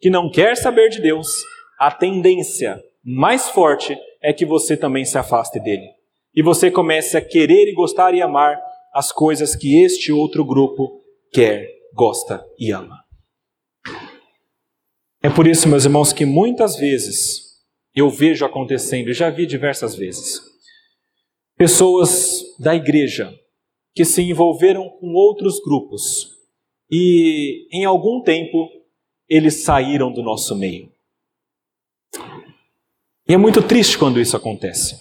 [0.00, 1.28] que não quer saber de Deus,
[1.78, 5.88] a tendência mais forte é que você também se afaste dele.
[6.34, 8.60] E você comece a querer e gostar e amar
[8.92, 11.00] as coisas que este outro grupo
[11.32, 12.98] quer, gosta e ama.
[15.22, 17.52] É por isso, meus irmãos, que muitas vezes
[17.94, 20.40] eu vejo acontecendo, e já vi diversas vezes,
[21.56, 23.32] pessoas da igreja
[23.94, 26.31] que se envolveram com outros grupos
[26.92, 28.68] e em algum tempo
[29.26, 30.92] eles saíram do nosso meio.
[33.26, 35.00] E é muito triste quando isso acontece.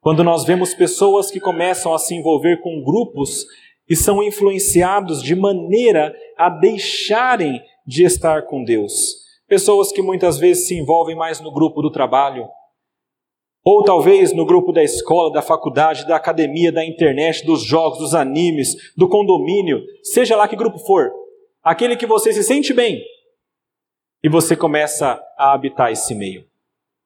[0.00, 3.44] Quando nós vemos pessoas que começam a se envolver com grupos
[3.86, 9.16] e são influenciados de maneira a deixarem de estar com Deus.
[9.46, 12.48] Pessoas que muitas vezes se envolvem mais no grupo do trabalho,
[13.64, 18.14] ou talvez no grupo da escola, da faculdade, da academia, da internet, dos jogos, dos
[18.14, 21.12] animes, do condomínio, seja lá que grupo for,
[21.66, 23.04] aquele que você se sente bem,
[24.22, 26.46] e você começa a habitar esse meio.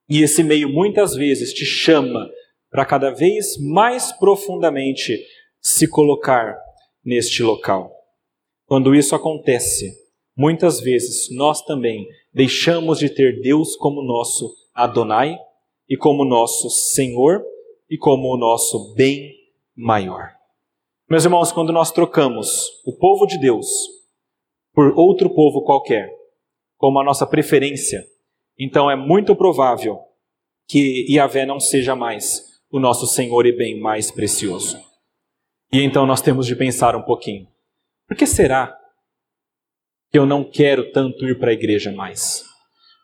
[0.07, 2.31] E esse meio muitas vezes te chama
[2.71, 5.19] para cada vez mais profundamente
[5.63, 6.59] se colocar
[7.03, 7.91] neste local.
[8.67, 9.95] Quando isso acontece,
[10.37, 15.39] muitas vezes nós também deixamos de ter Deus como nosso Adonai
[15.89, 17.43] e como nosso Senhor
[17.89, 19.35] e como o nosso bem
[19.75, 20.35] maior.
[21.09, 24.00] Meus irmãos, quando nós trocamos o povo de Deus
[24.81, 26.11] por outro povo qualquer,
[26.79, 28.03] como a nossa preferência,
[28.59, 29.99] então é muito provável
[30.67, 34.81] que Yahvé não seja mais o nosso Senhor e bem mais precioso.
[35.71, 37.47] E então nós temos de pensar um pouquinho:
[38.09, 38.75] por que será
[40.11, 42.43] que eu não quero tanto ir para a igreja mais?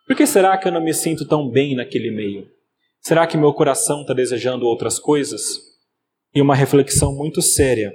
[0.07, 2.49] Por que será que eu não me sinto tão bem naquele meio?
[3.03, 5.59] Será que meu coração está desejando outras coisas?
[6.35, 7.93] E uma reflexão muito séria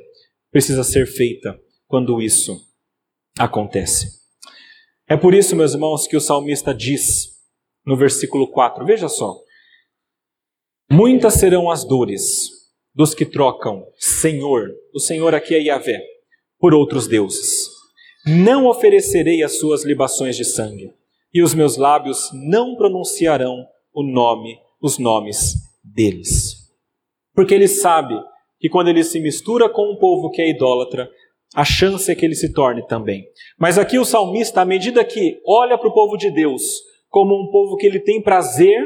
[0.52, 2.70] precisa ser feita quando isso
[3.38, 4.22] acontece.
[5.08, 7.32] É por isso, meus irmãos, que o salmista diz
[7.86, 9.36] no versículo 4, veja só:
[10.89, 12.50] Muitas serão as dores
[12.94, 16.02] dos que trocam Senhor, o Senhor aqui é Yahvé,
[16.60, 17.70] por outros deuses.
[18.26, 20.94] Não oferecerei as suas libações de sangue,
[21.34, 26.70] e os meus lábios não pronunciarão o nome, os nomes deles.
[27.34, 28.15] Porque ele sabe
[28.60, 31.10] que quando ele se mistura com um povo que é idólatra,
[31.54, 33.26] a chance é que ele se torne também.
[33.60, 36.64] Mas aqui o salmista, à medida que olha para o povo de Deus
[37.10, 38.82] como um povo que ele tem prazer,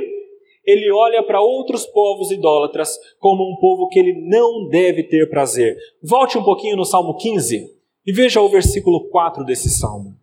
[0.65, 5.78] ele olha para outros povos idólatras como um povo que ele não deve ter prazer.
[6.01, 7.69] Volte um pouquinho no Salmo 15
[8.04, 10.19] e veja o versículo 4 desse salmo.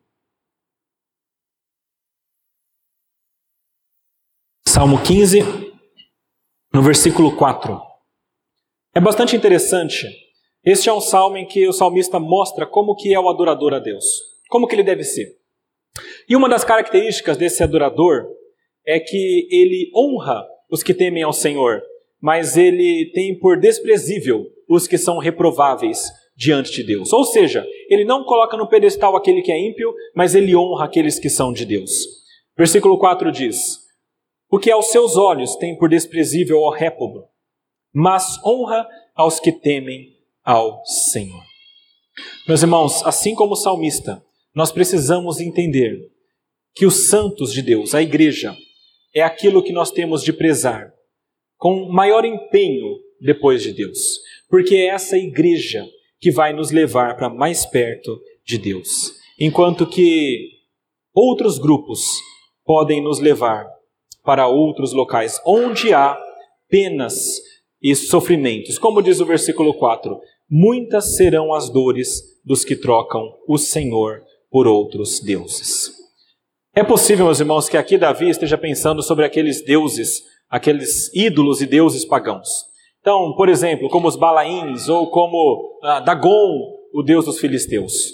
[4.66, 5.40] Salmo 15,
[6.72, 7.80] no versículo 4.
[8.94, 10.21] É bastante interessante
[10.64, 13.78] este é um salmo em que o salmista mostra como que é o adorador a
[13.78, 14.04] Deus,
[14.48, 15.26] como que ele deve ser.
[16.28, 18.26] E uma das características desse adorador
[18.86, 21.82] é que ele honra os que temem ao Senhor,
[22.20, 26.00] mas ele tem por desprezível os que são reprováveis
[26.36, 27.12] diante de Deus.
[27.12, 31.18] Ou seja, ele não coloca no pedestal aquele que é ímpio, mas ele honra aqueles
[31.18, 32.06] que são de Deus.
[32.56, 33.78] Versículo 4 diz:
[34.50, 37.24] O que aos seus olhos tem por desprezível ao réprobo,
[37.92, 41.42] mas honra aos que temem ao Senhor.
[42.46, 44.22] Meus irmãos, assim como o salmista,
[44.54, 46.10] nós precisamos entender
[46.74, 48.56] que os santos de Deus, a igreja,
[49.14, 50.92] é aquilo que nós temos de prezar
[51.56, 53.98] com maior empenho depois de Deus,
[54.48, 55.86] porque é essa igreja
[56.20, 60.50] que vai nos levar para mais perto de Deus, enquanto que
[61.14, 62.04] outros grupos
[62.64, 63.66] podem nos levar
[64.24, 66.18] para outros locais onde há
[66.68, 67.40] penas
[67.82, 68.78] e sofrimentos.
[68.78, 74.66] Como diz o versículo 4: muitas serão as dores dos que trocam o Senhor por
[74.66, 75.90] outros deuses.
[76.74, 81.66] É possível, meus irmãos, que aqui Davi esteja pensando sobre aqueles deuses, aqueles ídolos e
[81.66, 82.48] deuses pagãos.
[83.00, 88.12] Então, por exemplo, como os Balaíns ou como ah, Dagon, o deus dos filisteus.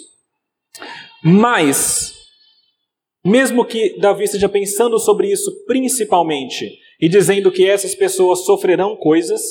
[1.23, 2.13] Mas,
[3.23, 9.41] mesmo que Davi esteja pensando sobre isso principalmente, e dizendo que essas pessoas sofrerão coisas,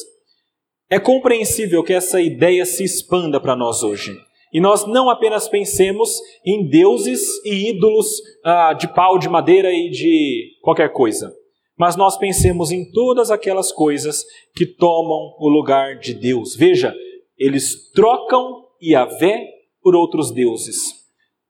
[0.90, 4.14] é compreensível que essa ideia se expanda para nós hoje.
[4.52, 8.08] E nós não apenas pensemos em deuses e ídolos
[8.44, 11.34] ah, de pau, de madeira e de qualquer coisa,
[11.78, 16.56] mas nós pensemos em todas aquelas coisas que tomam o lugar de Deus.
[16.56, 16.94] Veja,
[17.36, 19.46] eles trocam Yahvé
[19.82, 20.78] por outros deuses.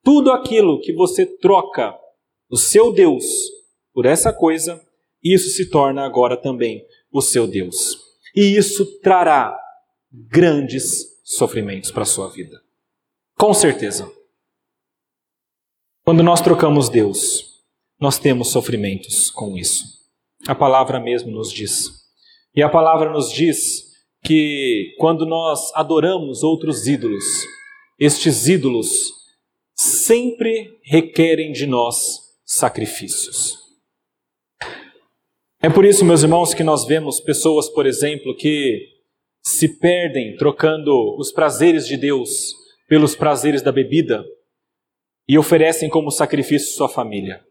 [0.03, 1.97] Tudo aquilo que você troca
[2.51, 3.25] o seu Deus
[3.95, 4.81] por essa coisa,
[5.22, 7.98] isso se torna agora também o seu Deus.
[8.35, 9.59] E isso trará
[10.12, 12.61] grandes sofrimentos para a sua vida.
[13.37, 14.11] Com certeza.
[16.04, 17.64] Quando nós trocamos Deus,
[18.00, 19.85] nós temos sofrimentos com isso.
[20.46, 21.90] A palavra mesmo nos diz.
[22.54, 23.88] E a palavra nos diz
[24.24, 27.24] que quando nós adoramos outros ídolos,
[27.98, 29.12] estes ídolos
[29.74, 33.59] sempre requerem de nós sacrifícios.
[35.61, 38.97] É por isso, meus irmãos, que nós vemos pessoas, por exemplo, que
[39.42, 42.55] se perdem trocando os prazeres de Deus
[42.88, 44.25] pelos prazeres da bebida
[45.27, 47.44] e oferecem como sacrifício sua família.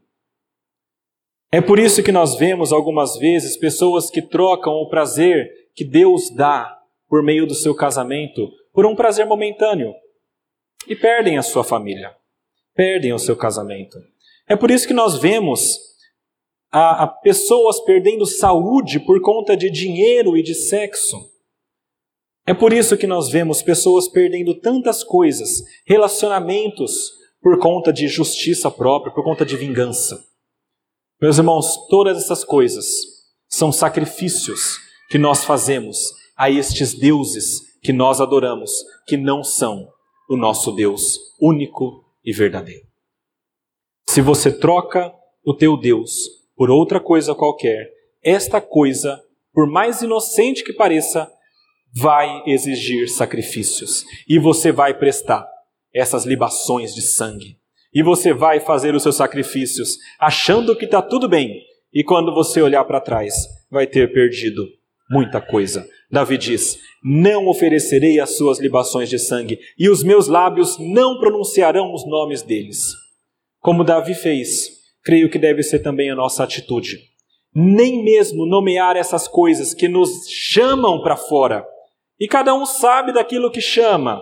[1.51, 6.33] É por isso que nós vemos algumas vezes pessoas que trocam o prazer que Deus
[6.33, 9.93] dá por meio do seu casamento por um prazer momentâneo
[10.87, 12.15] e perdem a sua família,
[12.73, 13.97] perdem o seu casamento.
[14.47, 15.77] É por isso que nós vemos
[16.71, 21.17] a, a pessoas perdendo saúde por conta de dinheiro e de sexo.
[22.45, 28.69] É por isso que nós vemos pessoas perdendo tantas coisas, relacionamentos, por conta de justiça
[28.71, 30.23] própria, por conta de vingança.
[31.21, 32.85] Meus irmãos, todas essas coisas
[33.47, 34.77] são sacrifícios
[35.09, 38.71] que nós fazemos a estes deuses que nós adoramos,
[39.07, 39.87] que não são
[40.29, 42.85] o nosso Deus único e verdadeiro.
[44.09, 45.13] Se você troca
[45.45, 47.91] o teu Deus por outra coisa qualquer,
[48.23, 49.21] esta coisa,
[49.53, 51.31] por mais inocente que pareça,
[51.93, 55.47] vai exigir sacrifícios e você vai prestar
[55.93, 57.57] essas libações de sangue.
[57.93, 61.61] E você vai fazer os seus sacrifícios achando que está tudo bem,
[61.93, 63.33] e quando você olhar para trás,
[63.71, 64.67] vai ter perdido
[65.09, 65.87] muita coisa.
[66.11, 71.93] Davi diz: Não oferecerei as suas libações de sangue, e os meus lábios não pronunciarão
[71.93, 72.93] os nomes deles.
[73.59, 74.76] Como Davi fez,
[75.07, 76.99] creio que deve ser também a nossa atitude.
[77.55, 81.65] Nem mesmo nomear essas coisas que nos chamam para fora
[82.19, 84.21] e cada um sabe daquilo que chama.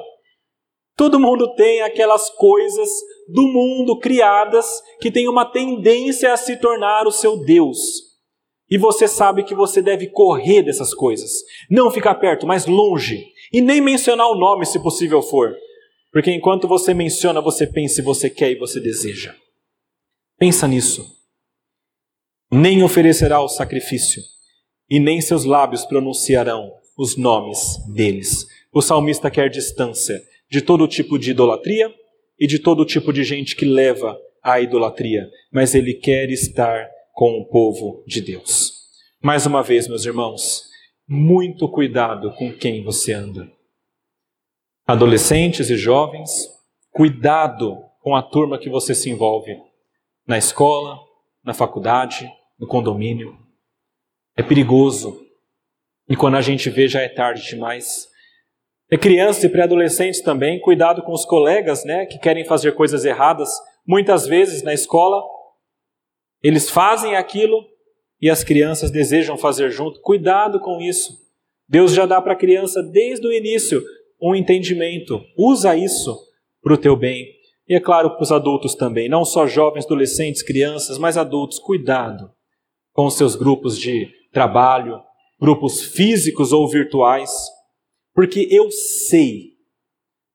[0.95, 2.88] Todo mundo tem aquelas coisas
[3.28, 4.67] do mundo criadas
[5.02, 7.80] que têm uma tendência a se tornar o seu Deus.
[8.69, 11.32] E você sabe que você deve correr dessas coisas.
[11.67, 13.26] Não ficar perto, mas longe.
[13.52, 15.56] E nem mencionar o nome, se possível for.
[16.13, 19.34] Porque enquanto você menciona, você pensa e você quer e você deseja.
[20.38, 21.15] Pensa nisso.
[22.52, 24.21] Nem oferecerá o sacrifício,
[24.89, 28.45] e nem seus lábios pronunciarão os nomes deles.
[28.74, 31.93] O salmista quer distância de todo tipo de idolatria
[32.38, 37.39] e de todo tipo de gente que leva à idolatria, mas ele quer estar com
[37.39, 38.74] o povo de Deus.
[39.24, 40.69] Mais uma vez, meus irmãos,
[41.08, 43.50] muito cuidado com quem você anda.
[44.86, 46.50] Adolescentes e jovens,
[46.91, 49.58] cuidado com a turma que você se envolve
[50.28, 51.00] na escola,
[51.44, 53.38] na faculdade, no condomínio.
[54.36, 55.26] É perigoso
[56.08, 58.08] e quando a gente vê, já é tarde demais.
[58.90, 63.50] É crianças e pré-adolescentes também, cuidado com os colegas, né, que querem fazer coisas erradas.
[63.86, 65.24] Muitas vezes na escola,
[66.44, 67.66] eles fazem aquilo
[68.22, 70.00] e as crianças desejam fazer junto.
[70.02, 71.20] Cuidado com isso.
[71.68, 73.84] Deus já dá para a criança desde o início
[74.22, 75.20] um entendimento.
[75.36, 76.16] Usa isso
[76.62, 77.35] para o teu bem.
[77.67, 81.58] E é claro para os adultos também, não só jovens, adolescentes, crianças, mas adultos.
[81.58, 82.32] Cuidado
[82.93, 85.01] com os seus grupos de trabalho,
[85.39, 87.32] grupos físicos ou virtuais,
[88.13, 89.54] porque eu sei,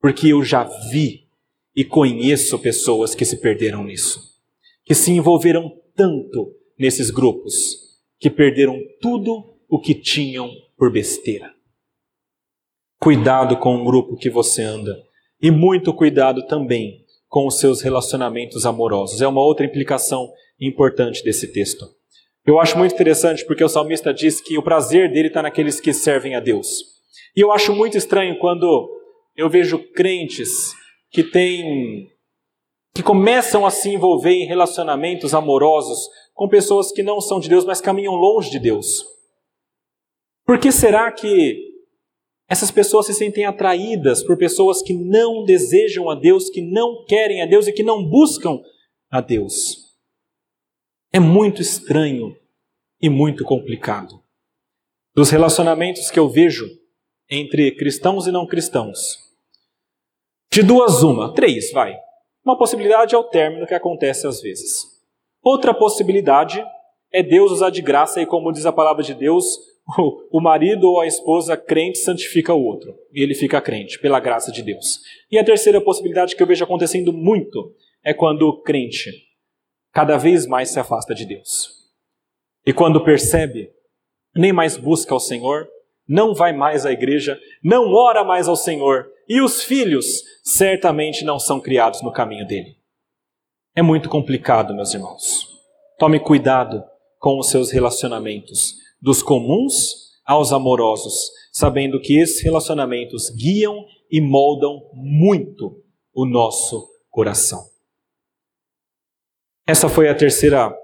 [0.01, 1.29] porque eu já vi
[1.75, 4.21] e conheço pessoas que se perderam nisso,
[4.85, 7.55] que se envolveram tanto nesses grupos,
[8.19, 11.55] que perderam tudo o que tinham por besteira.
[12.99, 15.01] Cuidado com o grupo que você anda
[15.41, 19.23] e muito cuidado também com os seus relacionamentos amorosos.
[19.23, 20.29] É uma outra implicação
[20.61, 21.87] importante desse texto.
[22.45, 25.95] Eu acho muito interessante porque o salmista diz que o prazer dele está naqueles que
[25.95, 26.67] servem a Deus.
[27.37, 28.91] E eu acho muito estranho quando
[29.37, 30.75] eu vejo crentes
[31.11, 32.09] que têm
[32.93, 37.65] que começam a se envolver em relacionamentos amorosos com pessoas que não são de Deus,
[37.65, 39.05] mas caminham longe de Deus.
[40.45, 41.70] Por que será que
[42.51, 47.41] essas pessoas se sentem atraídas por pessoas que não desejam a Deus, que não querem
[47.41, 48.61] a Deus e que não buscam
[49.09, 49.95] a Deus?
[51.13, 52.37] É muito estranho
[53.01, 54.21] e muito complicado.
[55.15, 56.69] Dos relacionamentos que eu vejo
[57.31, 58.99] entre cristãos e não cristãos.
[60.53, 61.97] De duas, uma, três, vai.
[62.45, 64.87] Uma possibilidade é o término que acontece às vezes.
[65.41, 66.65] Outra possibilidade
[67.13, 69.70] é Deus usar de graça e, como diz a palavra de Deus,
[70.31, 74.53] o marido ou a esposa crente santifica o outro e ele fica crente pela graça
[74.53, 75.01] de Deus.
[75.31, 77.75] E a terceira possibilidade que eu vejo acontecendo muito
[78.05, 79.11] é quando o crente
[79.93, 81.81] cada vez mais se afasta de Deus.
[82.67, 83.71] E quando percebe,
[84.35, 85.69] nem mais busca ao Senhor,
[86.07, 91.39] não vai mais à igreja, não ora mais ao Senhor, e os filhos certamente não
[91.39, 92.77] são criados no caminho dele.
[93.75, 95.49] É muito complicado, meus irmãos.
[95.99, 96.83] Tome cuidado
[97.19, 104.81] com os seus relacionamentos, dos comuns aos amorosos, sabendo que esses relacionamentos guiam e moldam
[104.93, 105.83] muito
[106.13, 107.65] o nosso coração.
[109.67, 110.75] Essa foi a terceira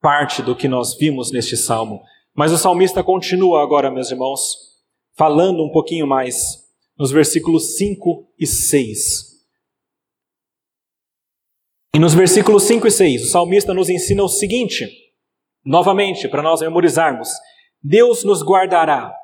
[0.00, 2.02] parte do que nós vimos neste salmo.
[2.34, 4.56] Mas o salmista continua agora, meus irmãos,
[5.14, 6.62] falando um pouquinho mais
[6.98, 9.32] nos versículos 5 e 6.
[11.94, 14.88] E nos versículos 5 e 6, o salmista nos ensina o seguinte,
[15.64, 17.28] novamente, para nós memorizarmos:
[17.82, 19.14] Deus nos guardará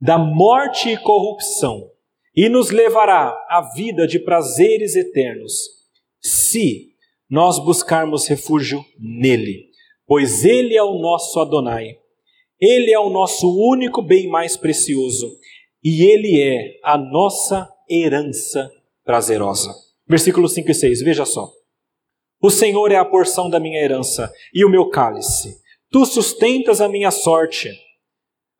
[0.00, 1.88] da morte e corrupção
[2.34, 5.52] e nos levará à vida de prazeres eternos,
[6.20, 6.92] se
[7.30, 9.66] nós buscarmos refúgio nele,
[10.06, 11.98] pois ele é o nosso Adonai.
[12.60, 15.36] Ele é o nosso único bem mais precioso
[15.82, 18.70] e ele é a nossa herança
[19.04, 19.74] prazerosa.
[20.06, 21.50] Versículos 5 e 6, veja só.
[22.42, 25.60] O Senhor é a porção da minha herança e o meu cálice.
[25.92, 27.70] Tu sustentas a minha sorte.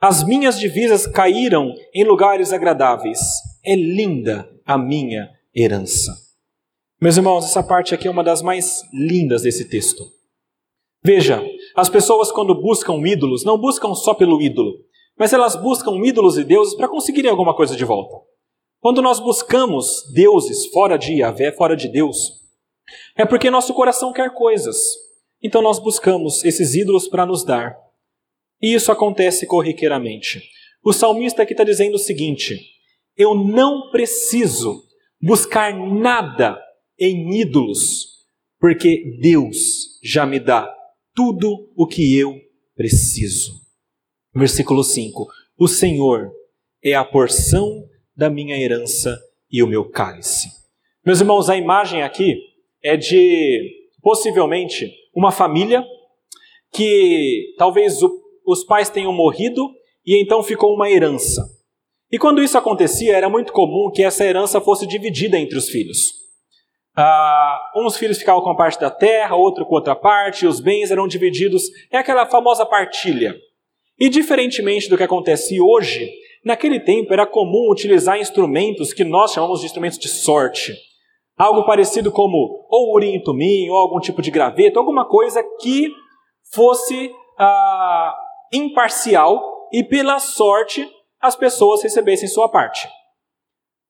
[0.00, 3.18] As minhas divisas caíram em lugares agradáveis.
[3.64, 6.12] É linda a minha herança.
[7.00, 10.04] Meus irmãos, essa parte aqui é uma das mais lindas desse texto.
[11.02, 14.74] Veja, as pessoas quando buscam ídolos, não buscam só pelo ídolo,
[15.18, 18.14] mas elas buscam ídolos e deuses para conseguirem alguma coisa de volta.
[18.78, 22.41] Quando nós buscamos deuses fora de Yahvé, fora de Deus,
[23.16, 24.78] é porque nosso coração quer coisas.
[25.42, 27.76] Então nós buscamos esses ídolos para nos dar.
[28.60, 30.42] E isso acontece corriqueiramente.
[30.84, 32.60] O salmista aqui está dizendo o seguinte:
[33.16, 34.82] eu não preciso
[35.20, 36.60] buscar nada
[36.98, 38.06] em ídolos,
[38.58, 40.72] porque Deus já me dá
[41.14, 42.34] tudo o que eu
[42.74, 43.52] preciso.
[44.34, 45.26] Versículo 5:
[45.58, 46.32] O Senhor
[46.82, 47.84] é a porção
[48.16, 49.20] da minha herança
[49.50, 50.48] e o meu cálice.
[51.04, 52.51] Meus irmãos, a imagem aqui
[52.82, 53.70] é de
[54.02, 55.84] possivelmente uma família
[56.72, 58.10] que talvez o,
[58.46, 59.70] os pais tenham morrido
[60.04, 61.42] e então ficou uma herança.
[62.10, 66.22] E quando isso acontecia, era muito comum que essa herança fosse dividida entre os filhos.
[66.94, 70.90] Ah, uns filhos ficavam com a parte da terra, outro com outra parte, os bens
[70.90, 71.62] eram divididos.
[71.90, 73.34] É aquela famosa partilha.
[73.98, 76.10] E diferentemente do que acontece hoje,
[76.44, 80.74] naquele tempo era comum utilizar instrumentos que nós chamamos de instrumentos de sorte.
[81.42, 85.90] Algo parecido como ou urim tumim, ou algum tipo de graveto, alguma coisa que
[86.54, 88.16] fosse ah,
[88.52, 90.88] imparcial e pela sorte
[91.20, 92.88] as pessoas recebessem sua parte.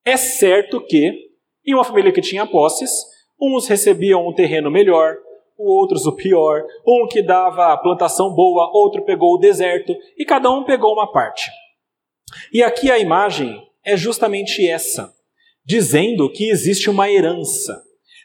[0.02, 1.30] É certo que
[1.66, 2.90] em uma família que tinha posses,
[3.38, 5.16] uns recebiam um terreno melhor,
[5.58, 10.64] outros o pior, um que dava plantação boa, outro pegou o deserto, e cada um
[10.64, 11.50] pegou uma parte.
[12.50, 15.12] E aqui a imagem é justamente essa,
[15.64, 17.82] dizendo que existe uma herança.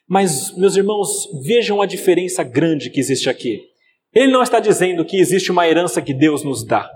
[0.07, 3.61] Mas, meus irmãos, vejam a diferença grande que existe aqui.
[4.13, 6.89] Ele não está dizendo que existe uma herança que Deus nos dá.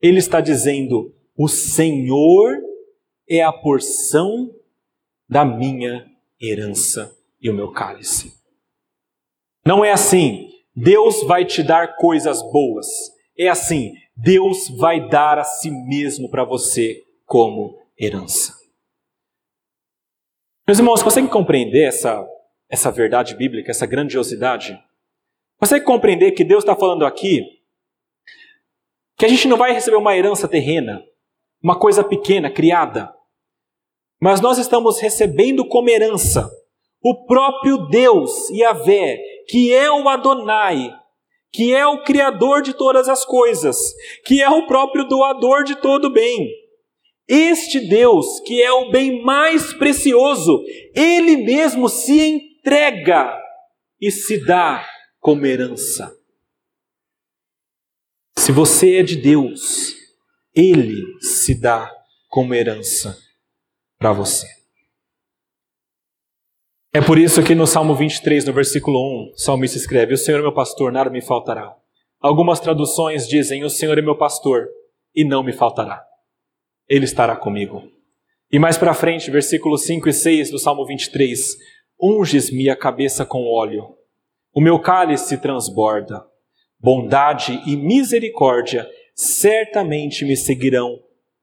[0.00, 2.56] Ele está dizendo: o Senhor
[3.28, 4.50] é a porção
[5.28, 6.06] da minha
[6.40, 8.32] herança e o meu cálice.
[9.64, 12.86] Não é assim, Deus vai te dar coisas boas.
[13.38, 18.59] É assim, Deus vai dar a si mesmo para você como herança.
[20.70, 22.24] Meus irmãos, conseguem compreender essa,
[22.70, 24.80] essa verdade bíblica, essa grandiosidade?
[25.58, 27.44] Consegue compreender que Deus está falando aqui
[29.18, 31.02] que a gente não vai receber uma herança terrena,
[31.60, 33.12] uma coisa pequena, criada,
[34.22, 36.48] mas nós estamos recebendo como herança
[37.02, 39.18] o próprio Deus, Yahvé,
[39.48, 40.94] que é o Adonai,
[41.52, 43.92] que é o Criador de todas as coisas,
[44.24, 46.48] que é o próprio doador de todo bem.
[47.32, 53.32] Este Deus, que é o bem mais precioso, ele mesmo se entrega
[54.00, 54.84] e se dá
[55.20, 56.12] como herança.
[58.36, 59.94] Se você é de Deus,
[60.52, 61.88] ele se dá
[62.28, 63.16] como herança
[63.96, 64.48] para você.
[66.92, 70.40] É por isso que no Salmo 23, no versículo 1, o salmista escreve: O Senhor
[70.40, 71.76] é meu pastor, nada me faltará.
[72.18, 74.66] Algumas traduções dizem: O Senhor é meu pastor
[75.14, 76.09] e não me faltará.
[76.90, 77.84] Ele estará comigo.
[78.52, 81.56] E mais para frente, versículos 5 e 6 do Salmo 23:
[82.02, 83.94] Unges-me a cabeça com óleo,
[84.52, 86.26] o meu cálice transborda.
[86.82, 90.98] Bondade e misericórdia certamente me seguirão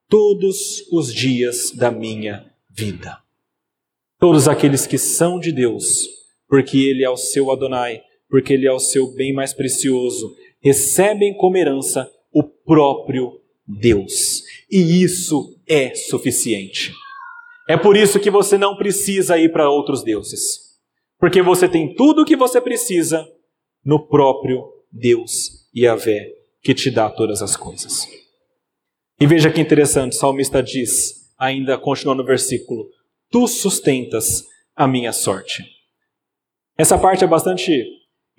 [0.09, 3.19] todos os dias da minha vida.
[4.19, 6.07] Todos aqueles que são de Deus,
[6.49, 11.37] porque Ele é o seu Adonai, porque Ele é o seu bem mais precioso, recebem
[11.37, 14.41] como herança o próprio Deus.
[14.69, 16.93] E isso é suficiente.
[17.67, 20.67] É por isso que você não precisa ir para outros deuses.
[21.19, 23.27] Porque você tem tudo o que você precisa
[23.83, 28.07] no próprio Deus Yahvé, que te dá todas as coisas.
[29.19, 32.87] E veja que interessante, o salmista diz, ainda continuando no versículo:
[33.31, 34.45] Tu sustentas
[34.75, 35.65] a minha sorte.
[36.77, 37.83] Essa parte é bastante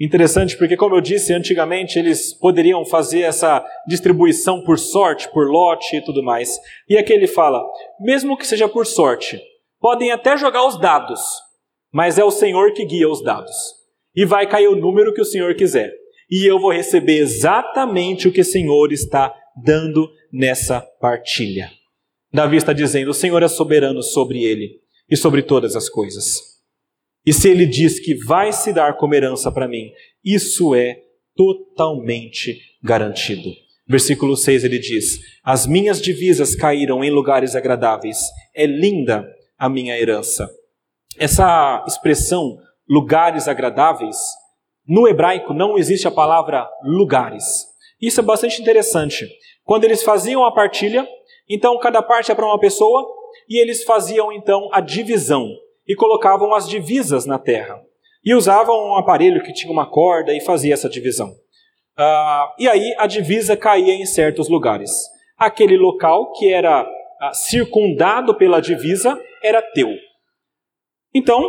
[0.01, 5.97] interessante porque, como eu disse antigamente, eles poderiam fazer essa distribuição por sorte, por lote
[5.97, 6.59] e tudo mais.
[6.89, 7.63] E aqui ele fala:
[8.01, 9.41] mesmo que seja por sorte,
[9.81, 11.21] podem até jogar os dados,
[11.93, 13.55] mas é o Senhor que guia os dados.
[14.15, 15.93] E vai cair o número que o Senhor quiser.
[16.31, 19.35] E eu vou receber exatamente o que o Senhor está
[19.65, 21.71] dando nessa partilha.
[22.33, 24.81] Davi está dizendo: o Senhor é soberano sobre ele
[25.11, 26.58] e sobre todas as coisas.
[27.29, 29.93] E se ele diz que vai se dar como herança para mim,
[30.25, 31.03] isso é
[31.37, 33.51] totalmente garantido.
[33.87, 38.17] Versículo 6 ele diz: As minhas divisas caíram em lugares agradáveis,
[38.55, 40.49] é linda a minha herança.
[41.19, 42.57] Essa expressão,
[42.89, 44.17] lugares agradáveis,
[44.87, 47.45] no hebraico não existe a palavra lugares.
[48.01, 49.29] Isso é bastante interessante.
[49.65, 51.07] Quando eles faziam a partilha,
[51.47, 53.07] então cada parte é para uma pessoa,
[53.47, 55.47] e eles faziam então a divisão
[55.89, 57.81] e colocavam as divisas na terra.
[58.25, 61.31] E usavam um aparelho que tinha uma corda e fazia essa divisão.
[61.99, 64.91] Uh, e aí a divisa caía em certos lugares.
[65.37, 69.89] Aquele local que era uh, circundado pela divisa era teu.
[71.15, 71.43] Então,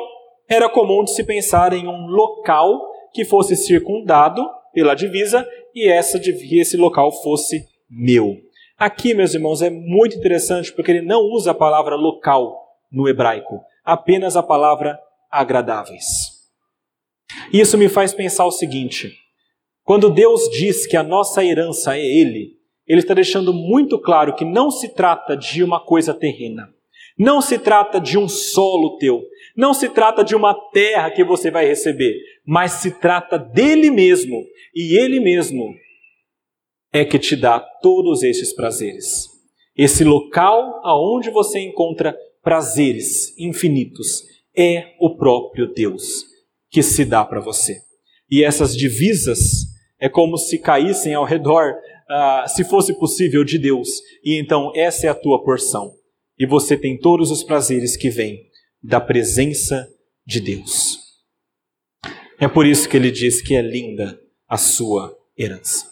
[0.50, 6.18] era comum de se pensar em um local que fosse circundado pela divisa e essa,
[6.18, 8.38] esse local fosse meu.
[8.78, 12.58] Aqui, meus irmãos, é muito interessante porque ele não usa a palavra local
[12.92, 15.00] no hebraico, apenas a palavra
[15.32, 16.06] agradáveis.
[17.52, 19.12] Isso me faz pensar o seguinte:
[19.84, 24.46] quando Deus diz que a nossa herança é Ele, Ele está deixando muito claro que
[24.46, 26.70] não se trata de uma coisa terrena,
[27.18, 29.24] não se trata de um solo teu,
[29.56, 32.16] não se trata de uma terra que você vai receber,
[32.46, 34.44] mas se trata dele mesmo,
[34.76, 35.74] e Ele mesmo
[36.92, 39.28] é que te dá todos esses prazeres.
[39.76, 42.18] Esse local aonde você encontra
[42.50, 44.24] prazeres infinitos
[44.58, 46.26] é o próprio Deus
[46.68, 47.78] que se dá para você.
[48.28, 49.40] E essas divisas
[50.00, 53.88] é como se caíssem ao redor, uh, se fosse possível, de Deus.
[54.24, 55.94] E então essa é a tua porção.
[56.40, 58.40] E você tem todos os prazeres que vêm
[58.82, 59.88] da presença
[60.26, 60.98] de Deus.
[62.40, 65.89] É por isso que ele diz que é linda a sua herança.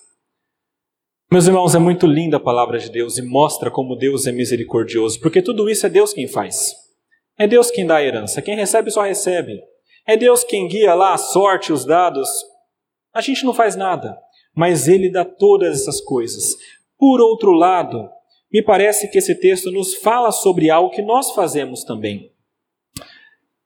[1.30, 5.20] Meus irmãos, é muito linda a palavra de Deus e mostra como Deus é misericordioso,
[5.20, 6.74] porque tudo isso é Deus quem faz.
[7.38, 9.62] É Deus quem dá a herança, quem recebe só recebe.
[10.08, 12.30] É Deus quem guia lá a sorte, os dados.
[13.14, 14.18] A gente não faz nada,
[14.56, 16.56] mas Ele dá todas essas coisas.
[16.98, 18.10] Por outro lado,
[18.50, 22.32] me parece que esse texto nos fala sobre algo que nós fazemos também.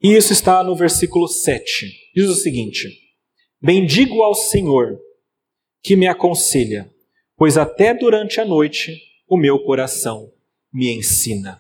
[0.02, 1.92] E isso está no versículo 7.
[2.16, 2.90] Diz o seguinte:
[3.62, 5.00] Bendigo ao Senhor
[5.84, 6.92] que me aconselha
[7.42, 10.32] pois até durante a noite o meu coração
[10.72, 11.60] me ensina.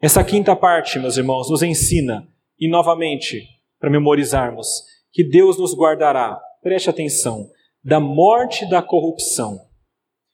[0.00, 2.26] Essa quinta parte, meus irmãos, nos ensina,
[2.58, 3.46] e novamente,
[3.78, 4.66] para memorizarmos,
[5.12, 7.50] que Deus nos guardará, preste atenção,
[7.84, 9.60] da morte da corrupção,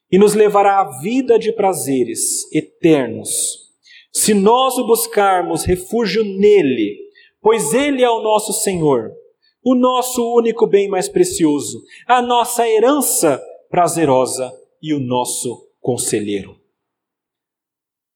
[0.09, 3.73] e nos levará à vida de prazeres eternos.
[4.13, 6.97] Se nós o buscarmos refúgio nele,
[7.41, 9.11] pois ele é o nosso Senhor,
[9.65, 13.37] o nosso único bem mais precioso, a nossa herança
[13.69, 16.55] prazerosa e o nosso conselheiro.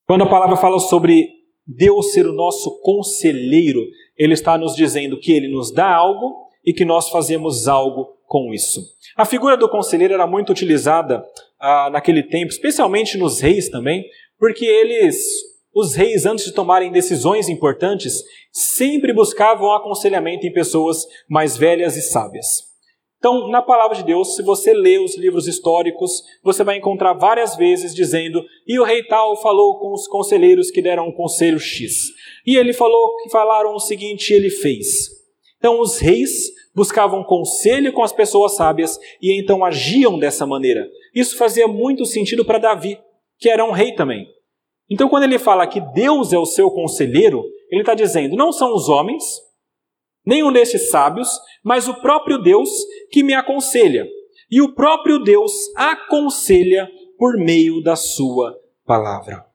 [0.08, 1.30] Quando a palavra fala sobre
[1.66, 3.82] Deus ser o nosso conselheiro,
[4.16, 8.54] ele está nos dizendo que ele nos dá algo e que nós fazemos algo com
[8.54, 8.82] isso.
[9.16, 11.24] A figura do conselheiro era muito utilizada
[11.60, 14.06] ah, naquele tempo, especialmente nos reis também,
[14.38, 15.18] porque eles,
[15.74, 22.02] os reis, antes de tomarem decisões importantes, sempre buscavam aconselhamento em pessoas mais velhas e
[22.02, 22.65] sábias.
[23.26, 27.56] Então, na palavra de Deus, se você lê os livros históricos, você vai encontrar várias
[27.56, 32.04] vezes dizendo: e o rei tal falou com os conselheiros que deram um conselho X.
[32.46, 35.10] E ele falou que falaram o seguinte, ele fez.
[35.58, 40.88] Então, os reis buscavam conselho com as pessoas sábias e então agiam dessa maneira.
[41.12, 43.00] Isso fazia muito sentido para Davi,
[43.40, 44.28] que era um rei também.
[44.88, 48.72] Então, quando ele fala que Deus é o seu conselheiro, ele está dizendo: não são
[48.76, 49.24] os homens,
[50.26, 51.30] nenhum desses sábios,
[51.64, 52.70] mas o próprio Deus
[53.12, 54.06] que me aconselha.
[54.50, 59.46] E o próprio Deus aconselha por meio da sua palavra.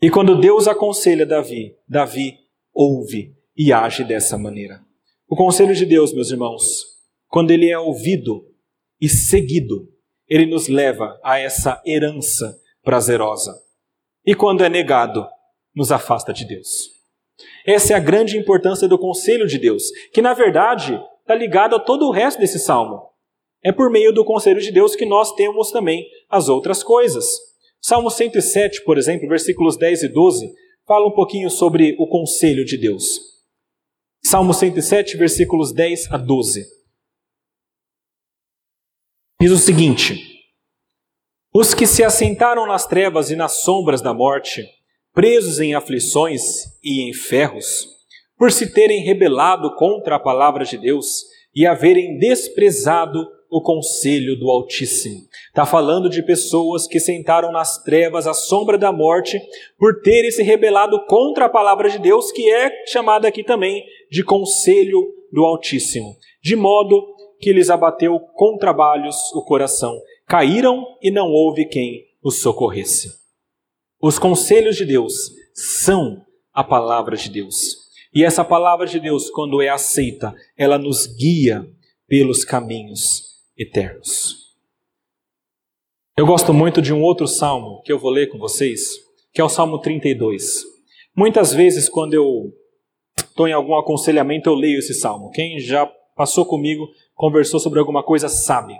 [0.00, 2.36] E quando Deus aconselha Davi, Davi
[2.74, 4.84] ouve e age dessa maneira.
[5.28, 6.82] O conselho de Deus, meus irmãos,
[7.28, 8.44] quando ele é ouvido
[9.00, 9.88] e seguido,
[10.28, 13.54] ele nos leva a essa herança prazerosa.
[14.26, 15.26] E quando é negado,
[15.74, 16.91] nos afasta de Deus.
[17.66, 21.80] Essa é a grande importância do conselho de Deus, que na verdade está ligado a
[21.80, 23.02] todo o resto desse salmo.
[23.62, 27.24] É por meio do conselho de Deus que nós temos também as outras coisas.
[27.80, 30.52] Salmo 107, por exemplo, versículos 10 e 12,
[30.86, 33.20] fala um pouquinho sobre o conselho de Deus.
[34.24, 36.64] Salmo 107, versículos 10 a 12.
[39.40, 40.16] Diz o seguinte:
[41.52, 44.64] Os que se assentaram nas trevas e nas sombras da morte,
[45.14, 46.42] presos em aflições
[46.82, 47.86] e em ferros,
[48.38, 54.50] por se terem rebelado contra a palavra de Deus e haverem desprezado o conselho do
[54.50, 55.20] Altíssimo.
[55.48, 59.38] Está falando de pessoas que sentaram nas trevas à sombra da morte
[59.78, 64.24] por terem se rebelado contra a palavra de Deus, que é chamada aqui também de
[64.24, 70.00] conselho do Altíssimo, de modo que lhes abateu com trabalhos o coração.
[70.26, 73.21] Caíram e não houve quem os socorresse.
[74.02, 77.76] Os conselhos de Deus são a palavra de Deus.
[78.12, 81.64] E essa palavra de Deus, quando é aceita, ela nos guia
[82.08, 83.22] pelos caminhos
[83.56, 84.56] eternos.
[86.16, 88.98] Eu gosto muito de um outro salmo que eu vou ler com vocês,
[89.32, 90.64] que é o Salmo 32.
[91.16, 92.52] Muitas vezes, quando eu
[93.16, 95.30] estou em algum aconselhamento, eu leio esse salmo.
[95.30, 95.86] Quem já
[96.16, 98.74] passou comigo, conversou sobre alguma coisa, sabe.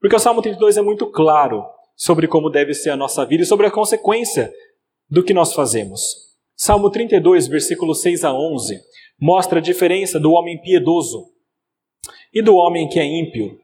[0.00, 1.64] Porque o Salmo 32 é muito claro
[2.00, 4.50] sobre como deve ser a nossa vida e sobre a consequência
[5.06, 6.00] do que nós fazemos.
[6.56, 8.80] Salmo 32, versículos 6 a 11,
[9.20, 11.26] mostra a diferença do homem piedoso
[12.32, 13.60] e do homem que é ímpio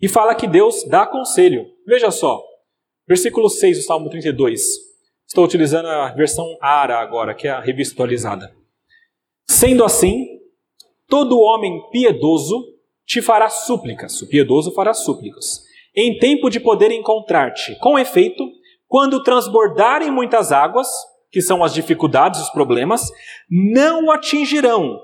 [0.00, 1.66] e fala que Deus dá conselho.
[1.86, 2.42] Veja só,
[3.06, 4.62] versículo 6 do Salmo 32.
[5.26, 8.50] Estou utilizando a versão ARA agora, que é a revista atualizada.
[9.46, 10.40] Sendo assim,
[11.06, 12.64] todo homem piedoso
[13.04, 15.67] te fará súplicas, o piedoso fará súplicas,
[16.00, 17.76] em tempo de poder encontrar-te.
[17.80, 18.44] Com efeito,
[18.86, 20.88] quando transbordarem muitas águas,
[21.30, 23.10] que são as dificuldades, os problemas,
[23.50, 24.98] não o atingirão,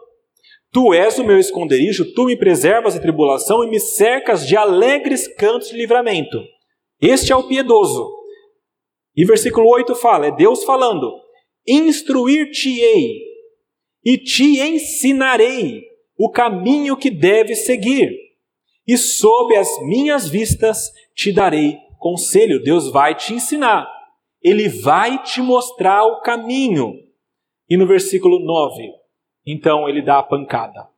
[0.74, 5.28] Tu és o meu esconderijo, tu me preservas da tribulação e me cercas de alegres
[5.36, 6.36] cantos de livramento.
[7.00, 8.10] Este é o piedoso.
[9.14, 11.08] E versículo 8 fala, é Deus falando:
[11.64, 13.20] Instruir-te-ei
[14.04, 15.80] e te ensinarei
[16.18, 18.10] o caminho que deves seguir,
[18.86, 22.62] e sob as minhas vistas te darei conselho.
[22.62, 23.88] Deus vai te ensinar,
[24.42, 27.02] ele vai te mostrar o caminho.
[27.68, 28.90] E no versículo 9,
[29.46, 30.88] então ele dá a pancada.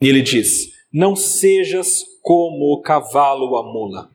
[0.00, 4.10] E ele diz: Não sejas como o cavalo a mula,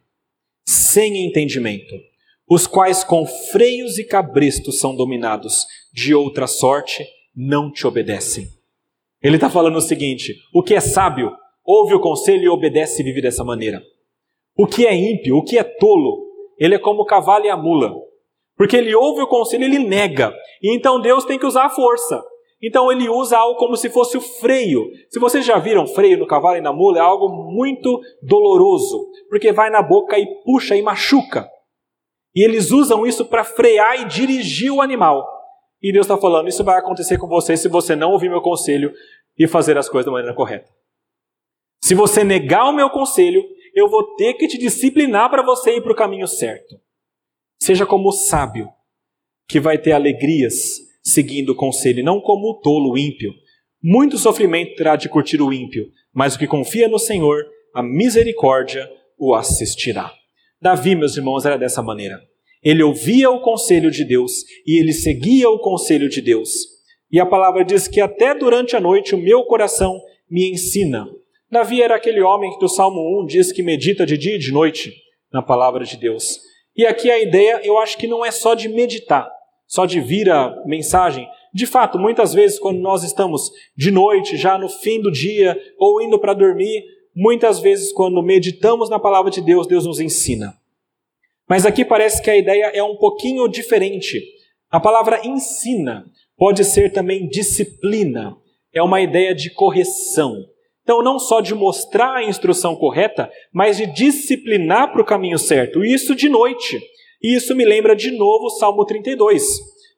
[0.65, 1.95] sem entendimento,
[2.49, 8.47] os quais com freios e cabrestos são dominados, de outra sorte não te obedecem.
[9.21, 11.35] Ele está falando o seguinte: o que é sábio,
[11.65, 13.81] ouve o conselho e obedece e vive dessa maneira.
[14.57, 16.25] O que é ímpio, o que é tolo,
[16.57, 17.93] ele é como o cavalo e a mula.
[18.55, 20.33] Porque ele ouve o conselho e ele nega.
[20.61, 22.23] E então Deus tem que usar a força.
[22.63, 24.85] Então ele usa algo como se fosse o freio.
[25.09, 29.51] Se vocês já viram freio no cavalo e na mula, é algo muito doloroso, porque
[29.51, 31.49] vai na boca e puxa e machuca.
[32.33, 35.25] E eles usam isso para frear e dirigir o animal.
[35.81, 38.91] E Deus está falando: isso vai acontecer com você se você não ouvir meu conselho
[39.37, 40.71] e fazer as coisas da maneira correta.
[41.85, 43.43] Se você negar o meu conselho,
[43.75, 46.81] eu vou ter que te disciplinar para você ir para o caminho certo.
[47.61, 48.69] Seja como o sábio,
[49.47, 53.31] que vai ter alegrias seguindo o conselho, não como o tolo, o ímpio.
[53.83, 58.89] Muito sofrimento terá de curtir o ímpio, mas o que confia no Senhor, a misericórdia
[59.15, 60.11] o assistirá.
[60.59, 62.19] Davi, meus irmãos, era dessa maneira.
[62.63, 64.31] Ele ouvia o conselho de Deus
[64.65, 66.49] e ele seguia o conselho de Deus.
[67.11, 71.05] E a palavra diz que até durante a noite o meu coração me ensina.
[71.49, 74.51] Davi era aquele homem que do Salmo 1 diz que medita de dia e de
[74.51, 74.93] noite
[75.31, 76.39] na palavra de Deus.
[76.75, 79.29] E aqui a ideia, eu acho que não é só de meditar,
[79.67, 81.27] só de vir a mensagem.
[81.53, 86.01] De fato, muitas vezes, quando nós estamos de noite, já no fim do dia, ou
[86.01, 86.83] indo para dormir,
[87.15, 90.53] muitas vezes, quando meditamos na palavra de Deus, Deus nos ensina.
[91.47, 94.21] Mas aqui parece que a ideia é um pouquinho diferente.
[94.69, 98.35] A palavra ensina pode ser também disciplina,
[98.73, 100.43] é uma ideia de correção,
[100.85, 105.83] Então, não só de mostrar a instrução correta, mas de disciplinar para o caminho certo.
[105.83, 106.79] E isso de noite.
[107.23, 109.43] E isso me lembra de novo o Salmo 32,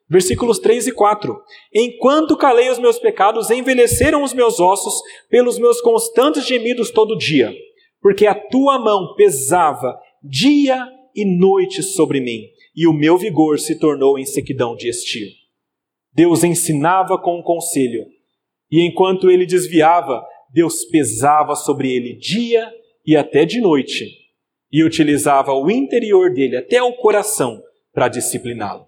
[0.08, 1.38] versículos 3 e 4.
[1.74, 4.94] Enquanto calei os meus pecados, envelheceram os meus ossos
[5.28, 7.52] pelos meus constantes gemidos todo dia,
[8.00, 13.78] porque a tua mão pesava dia e noite sobre mim, e o meu vigor se
[13.78, 15.28] tornou em sequidão de estio.
[16.14, 18.06] Deus ensinava com um conselho,
[18.70, 22.72] e enquanto ele desviava, Deus pesava sobre ele dia
[23.06, 24.10] e até de noite,
[24.70, 28.86] e utilizava o interior dele, até o coração, para discipliná-lo.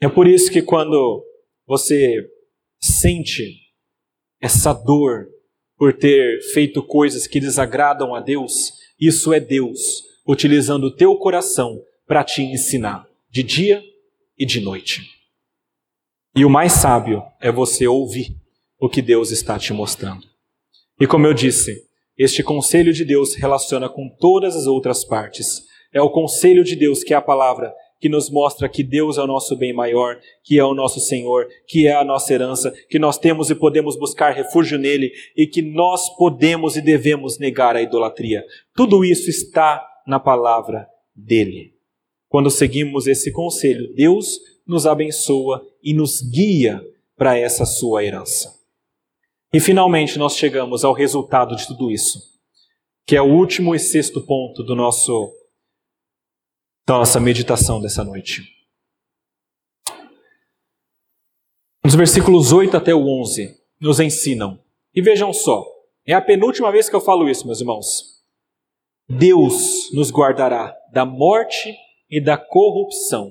[0.00, 1.24] É por isso que quando
[1.66, 2.24] você
[2.80, 3.60] sente
[4.40, 5.26] essa dor
[5.76, 11.82] por ter feito coisas que desagradam a Deus, isso é Deus utilizando o teu coração
[12.06, 13.82] para te ensinar, de dia
[14.38, 15.02] e de noite.
[16.36, 18.36] E o mais sábio é você ouvir
[18.84, 20.26] o que Deus está te mostrando.
[21.00, 21.74] E como eu disse,
[22.18, 25.62] este conselho de Deus relaciona com todas as outras partes.
[25.90, 29.22] É o conselho de Deus que é a palavra que nos mostra que Deus é
[29.22, 32.98] o nosso bem maior, que é o nosso Senhor, que é a nossa herança, que
[32.98, 37.80] nós temos e podemos buscar refúgio nele e que nós podemos e devemos negar a
[37.80, 38.44] idolatria.
[38.76, 41.72] Tudo isso está na palavra dele.
[42.28, 46.84] Quando seguimos esse conselho, Deus nos abençoa e nos guia
[47.16, 48.63] para essa sua herança.
[49.54, 52.18] E finalmente nós chegamos ao resultado de tudo isso,
[53.06, 55.32] que é o último e sexto ponto do nosso
[56.84, 58.42] da nossa meditação dessa noite.
[61.84, 64.58] Nos versículos 8 até o 11 nos ensinam.
[64.92, 65.64] E vejam só,
[66.04, 68.24] é a penúltima vez que eu falo isso, meus irmãos.
[69.08, 71.72] Deus nos guardará da morte
[72.10, 73.30] e da corrupção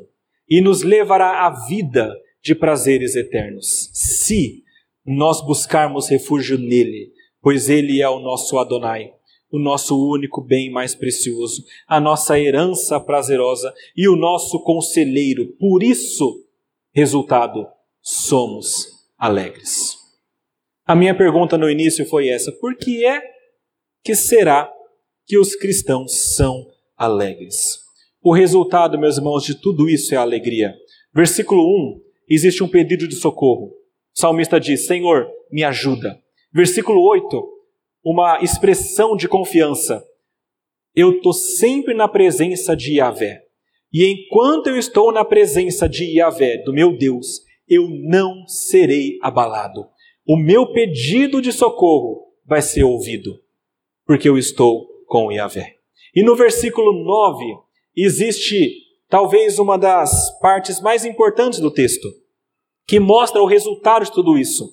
[0.49, 4.63] e nos levará à vida de prazeres eternos, se
[5.05, 9.11] nós buscarmos refúgio nele, pois ele é o nosso Adonai,
[9.51, 15.53] o nosso único bem mais precioso, a nossa herança prazerosa e o nosso conselheiro.
[15.59, 16.43] Por isso,
[16.91, 17.67] resultado,
[18.01, 18.87] somos
[19.17, 19.97] alegres.
[20.85, 23.21] A minha pergunta no início foi essa: por que é
[24.03, 24.71] que será
[25.25, 26.65] que os cristãos são
[26.97, 27.79] alegres?
[28.21, 30.73] O resultado, meus irmãos, de tudo isso é a alegria.
[31.13, 33.82] Versículo 1, existe um pedido de socorro.
[34.15, 36.21] O salmista diz: Senhor, me ajuda.
[36.53, 37.43] Versículo 8,
[38.03, 40.05] uma expressão de confiança.
[40.95, 43.43] Eu estou sempre na presença de Yahvé.
[43.91, 49.87] E enquanto eu estou na presença de Yahvé, do meu Deus, eu não serei abalado.
[50.27, 53.39] O meu pedido de socorro vai ser ouvido,
[54.05, 55.75] porque eu estou com Yahvé.
[56.15, 57.45] E no versículo 9,
[57.95, 58.77] existe
[59.09, 62.22] talvez uma das partes mais importantes do texto
[62.87, 64.69] que mostra o resultado de tudo isso,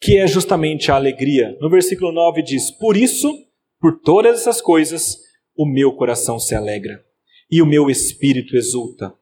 [0.00, 1.56] que é justamente a alegria.
[1.60, 3.32] No versículo 9 diz: Por isso,
[3.80, 5.18] por todas essas coisas,
[5.56, 7.02] o meu coração se alegra
[7.50, 9.14] e o meu espírito exulta.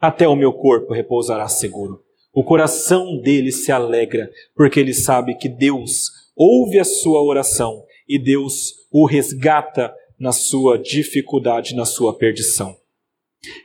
[0.00, 2.02] Até o meu corpo repousará seguro.
[2.32, 8.18] O coração dele se alegra, porque ele sabe que Deus ouve a sua oração e
[8.18, 12.76] Deus o resgata na sua dificuldade, na sua perdição.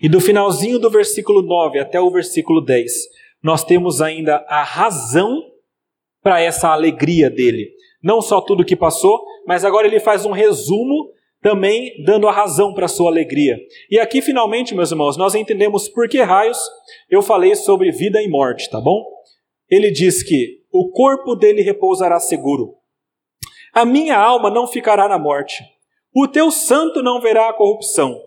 [0.02, 2.92] E do finalzinho do versículo 9 até o versículo 10,
[3.44, 5.42] nós temos ainda a razão
[6.22, 7.70] para essa alegria dele.
[8.04, 11.12] Não só tudo que passou, mas agora ele faz um resumo
[11.42, 13.58] também dando a razão para a sua alegria.
[13.90, 16.60] E aqui finalmente, meus irmãos, nós entendemos por que raios
[17.10, 19.06] eu falei sobre vida e morte, tá bom?
[19.70, 22.76] Ele diz que o corpo dele repousará seguro.
[23.74, 25.64] A minha alma não ficará na morte.
[26.14, 28.20] O teu santo não verá a corrupção.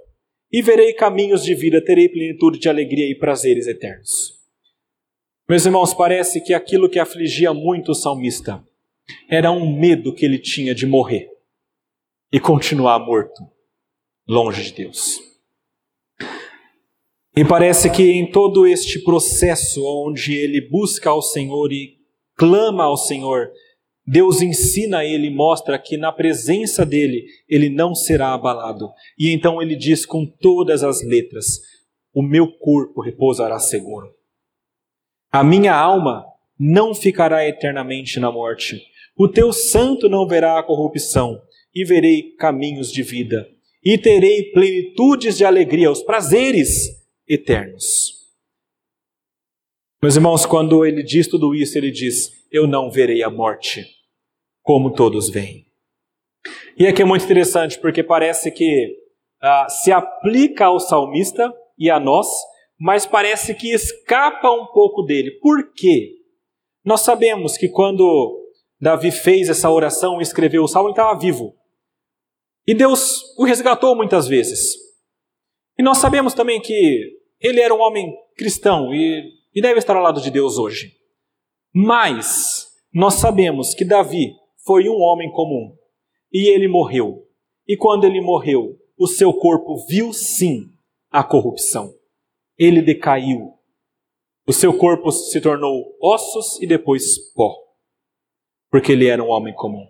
[0.50, 4.41] E verei caminhos de vida, terei plenitude de alegria e prazeres eternos.
[5.48, 8.64] Meus irmãos, parece que aquilo que afligia muito o salmista
[9.28, 11.28] era um medo que ele tinha de morrer
[12.32, 13.42] e continuar morto,
[14.26, 15.20] longe de Deus.
[17.36, 21.98] E parece que em todo este processo onde ele busca ao Senhor e
[22.36, 23.50] clama ao Senhor,
[24.06, 28.90] Deus ensina a ele, mostra que na presença dele ele não será abalado.
[29.18, 31.60] E então ele diz com todas as letras:
[32.14, 34.21] O meu corpo repousará seguro.
[35.32, 36.26] A minha alma
[36.58, 38.82] não ficará eternamente na morte.
[39.16, 41.40] O teu santo não verá a corrupção,
[41.74, 43.48] e verei caminhos de vida,
[43.82, 48.12] e terei plenitudes de alegria, os prazeres eternos.
[50.02, 53.86] Meus irmãos, quando ele diz tudo isso, ele diz: Eu não verei a morte,
[54.62, 55.66] como todos veem.
[56.76, 58.96] E aqui é muito interessante, porque parece que
[59.40, 62.26] ah, se aplica ao salmista e a nós,
[62.84, 65.38] mas parece que escapa um pouco dele.
[65.38, 66.16] Por quê?
[66.84, 68.44] Nós sabemos que quando
[68.80, 71.54] Davi fez essa oração e escreveu o salmo, ele estava vivo.
[72.66, 74.74] E Deus o resgatou muitas vezes.
[75.78, 80.02] E nós sabemos também que ele era um homem cristão e, e deve estar ao
[80.02, 80.96] lado de Deus hoje.
[81.72, 84.34] Mas nós sabemos que Davi
[84.66, 85.72] foi um homem comum
[86.32, 87.28] e ele morreu.
[87.64, 90.64] E quando ele morreu, o seu corpo viu sim
[91.12, 92.01] a corrupção.
[92.62, 93.54] Ele decaiu.
[94.46, 97.56] O seu corpo se tornou ossos e depois pó,
[98.70, 99.88] porque ele era um homem comum.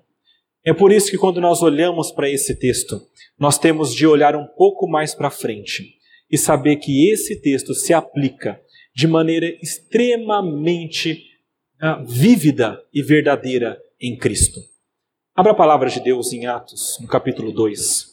[0.64, 3.00] É por isso que quando nós olhamos para esse texto,
[3.38, 5.96] nós temos de olhar um pouco mais para frente
[6.30, 8.58] e saber que esse texto se aplica
[8.94, 11.26] de maneira extremamente
[11.82, 14.60] uh, vívida e verdadeira em Cristo.
[15.34, 18.11] Abra a palavra de Deus em Atos, no capítulo 2.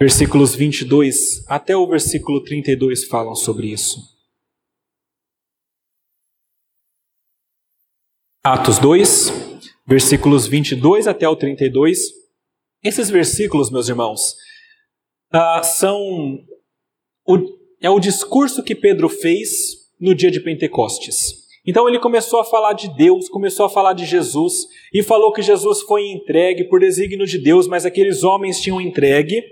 [0.00, 4.00] Versículos 22 até o versículo 32 falam sobre isso.
[8.42, 9.30] Atos 2,
[9.86, 11.98] versículos 22 até o 32.
[12.82, 14.32] Esses versículos, meus irmãos,
[15.34, 16.00] uh, são
[17.26, 17.36] o,
[17.82, 21.40] é o discurso que Pedro fez no dia de Pentecostes.
[21.66, 25.42] Então ele começou a falar de Deus, começou a falar de Jesus e falou que
[25.42, 29.42] Jesus foi entregue por desígnio de Deus, mas aqueles homens tinham entregue.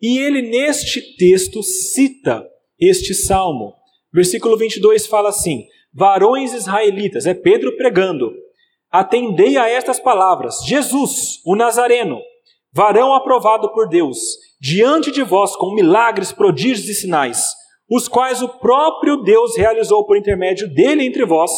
[0.00, 2.44] E ele, neste texto, cita
[2.78, 3.74] este salmo.
[4.12, 8.32] Versículo 22 fala assim: Varões israelitas, é Pedro pregando,
[8.94, 12.20] Atendei a estas palavras: Jesus, o Nazareno,
[12.72, 14.18] varão aprovado por Deus,
[14.60, 17.48] diante de vós com milagres, prodígios e sinais,
[17.90, 21.50] os quais o próprio Deus realizou por intermédio dele entre vós,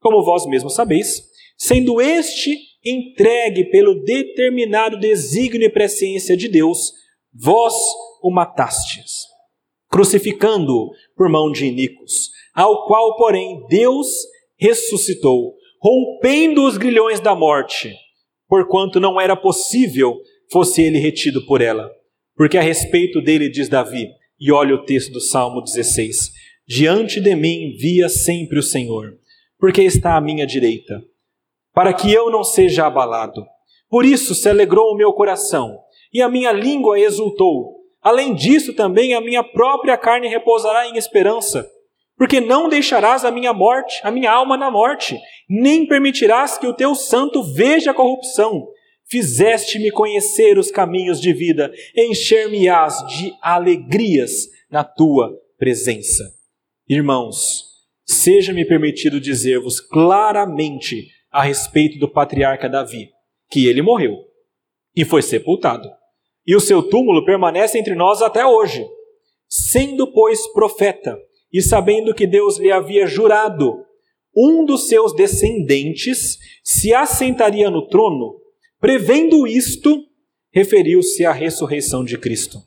[0.00, 1.22] como vós mesmos sabeis,
[1.58, 6.90] sendo este entregue pelo determinado desígnio e presciência de Deus,
[7.32, 7.74] vós
[8.22, 9.26] o matastes,
[9.90, 14.08] crucificando-o por mão de iníquos, ao qual, porém, Deus
[14.56, 17.92] ressuscitou rompendo os grilhões da morte,
[18.48, 20.16] porquanto não era possível
[20.50, 21.90] fosse ele retido por ela.
[22.36, 24.08] Porque a respeito dele diz Davi,
[24.38, 26.30] e olha o texto do Salmo 16:
[26.68, 29.18] Diante de mim via sempre o Senhor,
[29.58, 31.02] porque está à minha direita,
[31.74, 33.44] para que eu não seja abalado.
[33.88, 35.78] Por isso se alegrou o meu coração,
[36.12, 37.80] e a minha língua exultou.
[38.00, 41.68] Além disso, também a minha própria carne repousará em esperança
[42.22, 46.72] porque não deixarás a minha morte, a minha alma na morte, nem permitirás que o
[46.72, 48.68] teu santo veja a corrupção.
[49.10, 56.22] Fizeste-me conhecer os caminhos de vida, encher-me-ás de alegrias na tua presença.
[56.88, 57.64] Irmãos,
[58.06, 63.10] seja-me permitido dizer-vos claramente a respeito do patriarca Davi,
[63.50, 64.16] que ele morreu
[64.94, 65.90] e foi sepultado,
[66.46, 68.84] e o seu túmulo permanece entre nós até hoje.
[69.48, 71.18] Sendo, pois, profeta,
[71.52, 73.84] e sabendo que Deus lhe havia jurado,
[74.34, 78.40] um dos seus descendentes se assentaria no trono,
[78.80, 80.04] prevendo isto,
[80.50, 82.58] referiu-se à ressurreição de Cristo,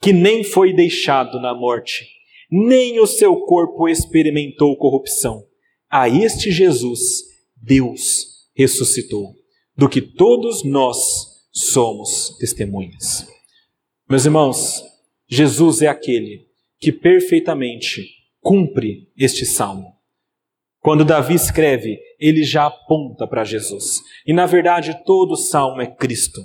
[0.00, 2.06] que nem foi deixado na morte,
[2.50, 5.42] nem o seu corpo experimentou corrupção.
[5.90, 7.24] A este Jesus,
[7.56, 9.34] Deus ressuscitou,
[9.76, 11.27] do que todos nós
[11.58, 13.26] somos testemunhas.
[14.08, 14.84] Meus irmãos,
[15.26, 16.46] Jesus é aquele
[16.78, 18.06] que perfeitamente
[18.40, 19.92] cumpre este salmo.
[20.80, 24.00] Quando Davi escreve, ele já aponta para Jesus.
[24.24, 26.40] E na verdade, todo salmo é Cristo.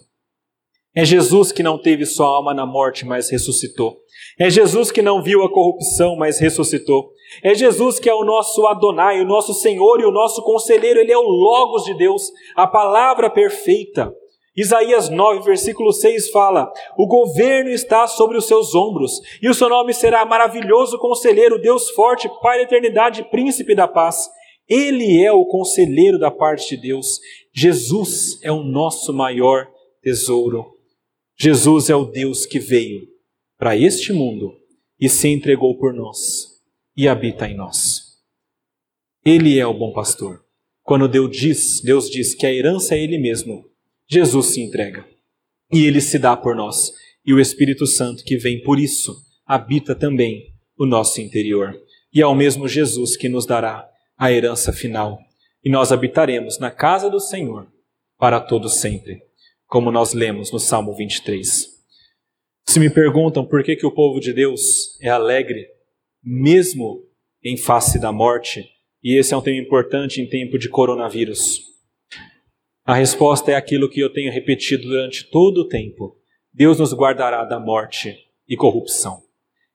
[0.95, 3.97] É Jesus que não teve sua alma na morte, mas ressuscitou.
[4.39, 7.11] É Jesus que não viu a corrupção, mas ressuscitou.
[7.43, 10.99] É Jesus que é o nosso Adonai, o nosso Senhor e o nosso conselheiro.
[10.99, 14.14] Ele é o Logos de Deus, a palavra perfeita.
[14.56, 19.68] Isaías 9, versículo 6 fala: O governo está sobre os seus ombros, e o seu
[19.68, 24.30] nome será maravilhoso conselheiro, Deus forte, Pai da eternidade, príncipe da paz.
[24.70, 27.20] Ele é o conselheiro da parte de Deus.
[27.54, 29.68] Jesus é o nosso maior
[30.01, 30.78] tesouro.
[31.36, 33.01] Jesus é o Deus que veio
[33.58, 34.56] para este mundo
[34.99, 36.62] e se entregou por nós
[36.95, 38.14] e habita em nós.
[39.26, 40.45] Ele é o bom pastor.
[40.84, 43.72] Quando Deus diz, Deus diz que a herança é ele mesmo
[44.10, 45.06] Jesus se entrega
[45.72, 46.91] e ele se dá por nós.
[47.26, 51.74] E o Espírito Santo que vem por isso habita também o nosso interior.
[52.14, 55.20] E é o mesmo Jesus que nos dará a herança final.
[55.64, 57.68] E nós habitaremos na casa do Senhor
[58.18, 59.22] para todo sempre,
[59.66, 61.74] como nós lemos no Salmo 23.
[62.68, 65.68] Se me perguntam por que, que o povo de Deus é alegre,
[66.24, 67.04] mesmo
[67.43, 68.66] em face da morte,
[69.04, 71.72] e esse é um tema importante em tempo de coronavírus.
[72.86, 76.18] A resposta é aquilo que eu tenho repetido durante todo o tempo.
[76.54, 78.18] Deus nos guardará da morte
[78.48, 79.24] e corrupção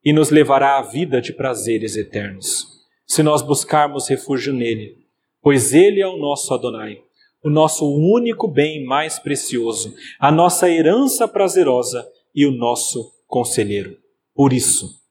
[0.04, 2.66] e nos levará à vida de prazeres eternos,
[3.06, 4.98] se nós buscarmos refúgio nele,
[5.42, 7.02] pois ele é o nosso Adonai,
[7.42, 13.96] o nosso único bem mais precioso, a nossa herança prazerosa e o nosso conselheiro.
[14.34, 15.02] Por isso,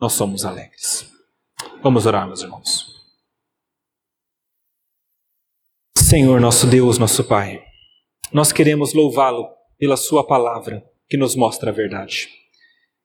[0.00, 1.10] nós somos alegres.
[1.82, 2.97] Vamos orar, meus irmãos.
[6.08, 7.62] Senhor, nosso Deus, nosso Pai,
[8.32, 9.46] nós queremos louvá-lo
[9.78, 12.30] pela Sua palavra que nos mostra a verdade.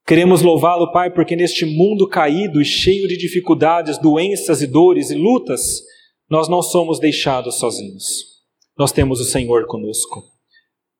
[0.07, 5.15] Queremos louvá-lo, Pai, porque neste mundo caído e cheio de dificuldades, doenças e dores e
[5.15, 5.81] lutas,
[6.29, 8.41] nós não somos deixados sozinhos.
[8.77, 10.23] Nós temos o Senhor conosco.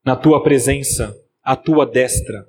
[0.05, 2.45] Na tua presença, a tua destra,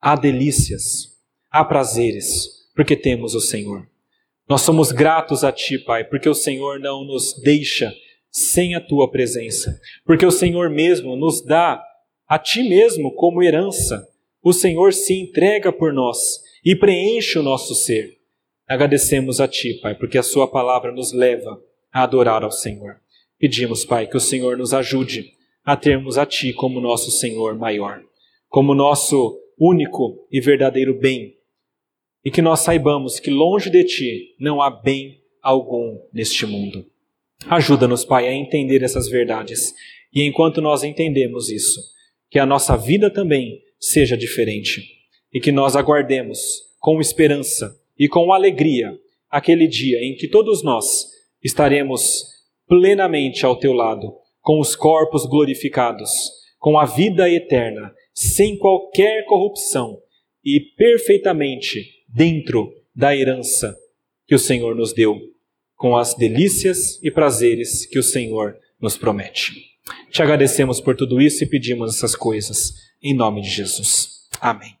[0.00, 1.18] há delícias,
[1.50, 3.88] há prazeres, porque temos o Senhor.
[4.48, 7.92] Nós somos gratos a ti, Pai, porque o Senhor não nos deixa
[8.34, 11.82] sem a tua presença, porque o Senhor mesmo nos dá
[12.26, 14.08] a ti mesmo como herança
[14.44, 16.18] o Senhor se entrega por nós
[16.62, 18.18] e preenche o nosso ser.
[18.68, 21.58] Agradecemos a Ti, Pai, porque a Sua palavra nos leva
[21.90, 23.00] a adorar ao Senhor.
[23.38, 25.32] Pedimos, Pai, que o Senhor nos ajude
[25.64, 28.02] a termos a Ti como nosso Senhor maior,
[28.46, 31.38] como nosso único e verdadeiro bem,
[32.22, 36.84] e que nós saibamos que longe de Ti não há bem algum neste mundo.
[37.46, 39.74] Ajuda-nos, Pai, a entender essas verdades,
[40.12, 41.80] e enquanto nós entendemos isso,
[42.30, 44.82] que a nossa vida também seja diferente.
[45.32, 46.38] E que nós aguardemos
[46.78, 51.06] com esperança e com alegria aquele dia em que todos nós
[51.42, 52.24] estaremos
[52.66, 56.10] plenamente ao teu lado, com os corpos glorificados,
[56.58, 59.98] com a vida eterna, sem qualquer corrupção
[60.44, 63.76] e perfeitamente dentro da herança
[64.26, 65.18] que o Senhor nos deu,
[65.84, 69.52] com as delícias e prazeres que o Senhor nos promete.
[70.10, 72.72] Te agradecemos por tudo isso e pedimos essas coisas
[73.02, 74.08] em nome de Jesus.
[74.40, 74.78] Amém.